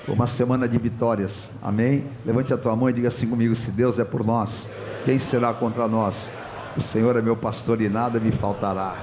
[0.07, 2.05] uma semana de vitórias, amém?
[2.25, 4.71] Levante a tua mão e diga assim comigo: se Deus é por nós,
[5.03, 6.33] quem será contra nós?
[6.77, 8.95] O Senhor é meu pastor e nada me faltará.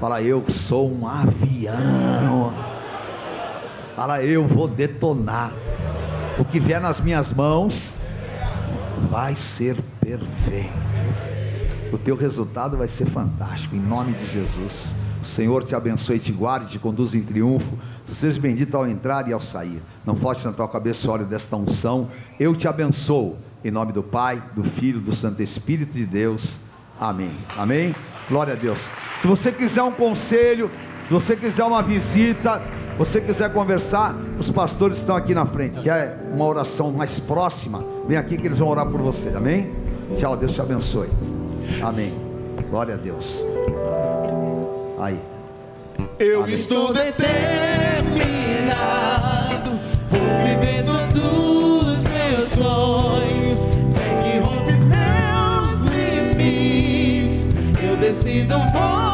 [0.00, 2.52] Fala, eu sou um avião.
[3.96, 5.52] Fala, eu vou detonar.
[6.38, 8.00] O que vier nas minhas mãos
[9.10, 10.72] vai ser perfeito.
[11.92, 14.96] O teu resultado vai ser fantástico, em nome de Jesus.
[15.22, 17.78] O Senhor te abençoe, te guarde, te conduz em triunfo.
[18.06, 19.82] Tu sejas bendito ao entrar e ao sair.
[20.04, 22.08] Não falte na tua cabeça o óleo desta unção.
[22.38, 23.36] Eu te abençoo.
[23.64, 26.60] Em nome do Pai, do Filho, do Santo Espírito de Deus.
[27.00, 27.32] Amém.
[27.56, 27.94] Amém.
[28.28, 28.90] Glória a Deus.
[29.20, 30.70] Se você quiser um conselho,
[31.08, 32.60] se você quiser uma visita,
[32.96, 35.80] Você quiser conversar, os pastores estão aqui na frente.
[35.80, 37.84] Quer uma oração mais próxima?
[38.06, 39.30] Vem aqui que eles vão orar por você.
[39.30, 39.72] Amém?
[40.16, 41.08] Tchau, Deus te abençoe.
[41.82, 42.14] Amém.
[42.70, 43.42] Glória a Deus.
[45.00, 45.20] Aí.
[46.20, 46.54] Eu Amém.
[46.54, 46.92] estou
[48.14, 49.72] determinado,
[50.08, 53.58] vou vivendo dos meus sonhos.
[53.94, 57.46] Fé que rompe meus limites.
[57.82, 59.13] Eu decido vou.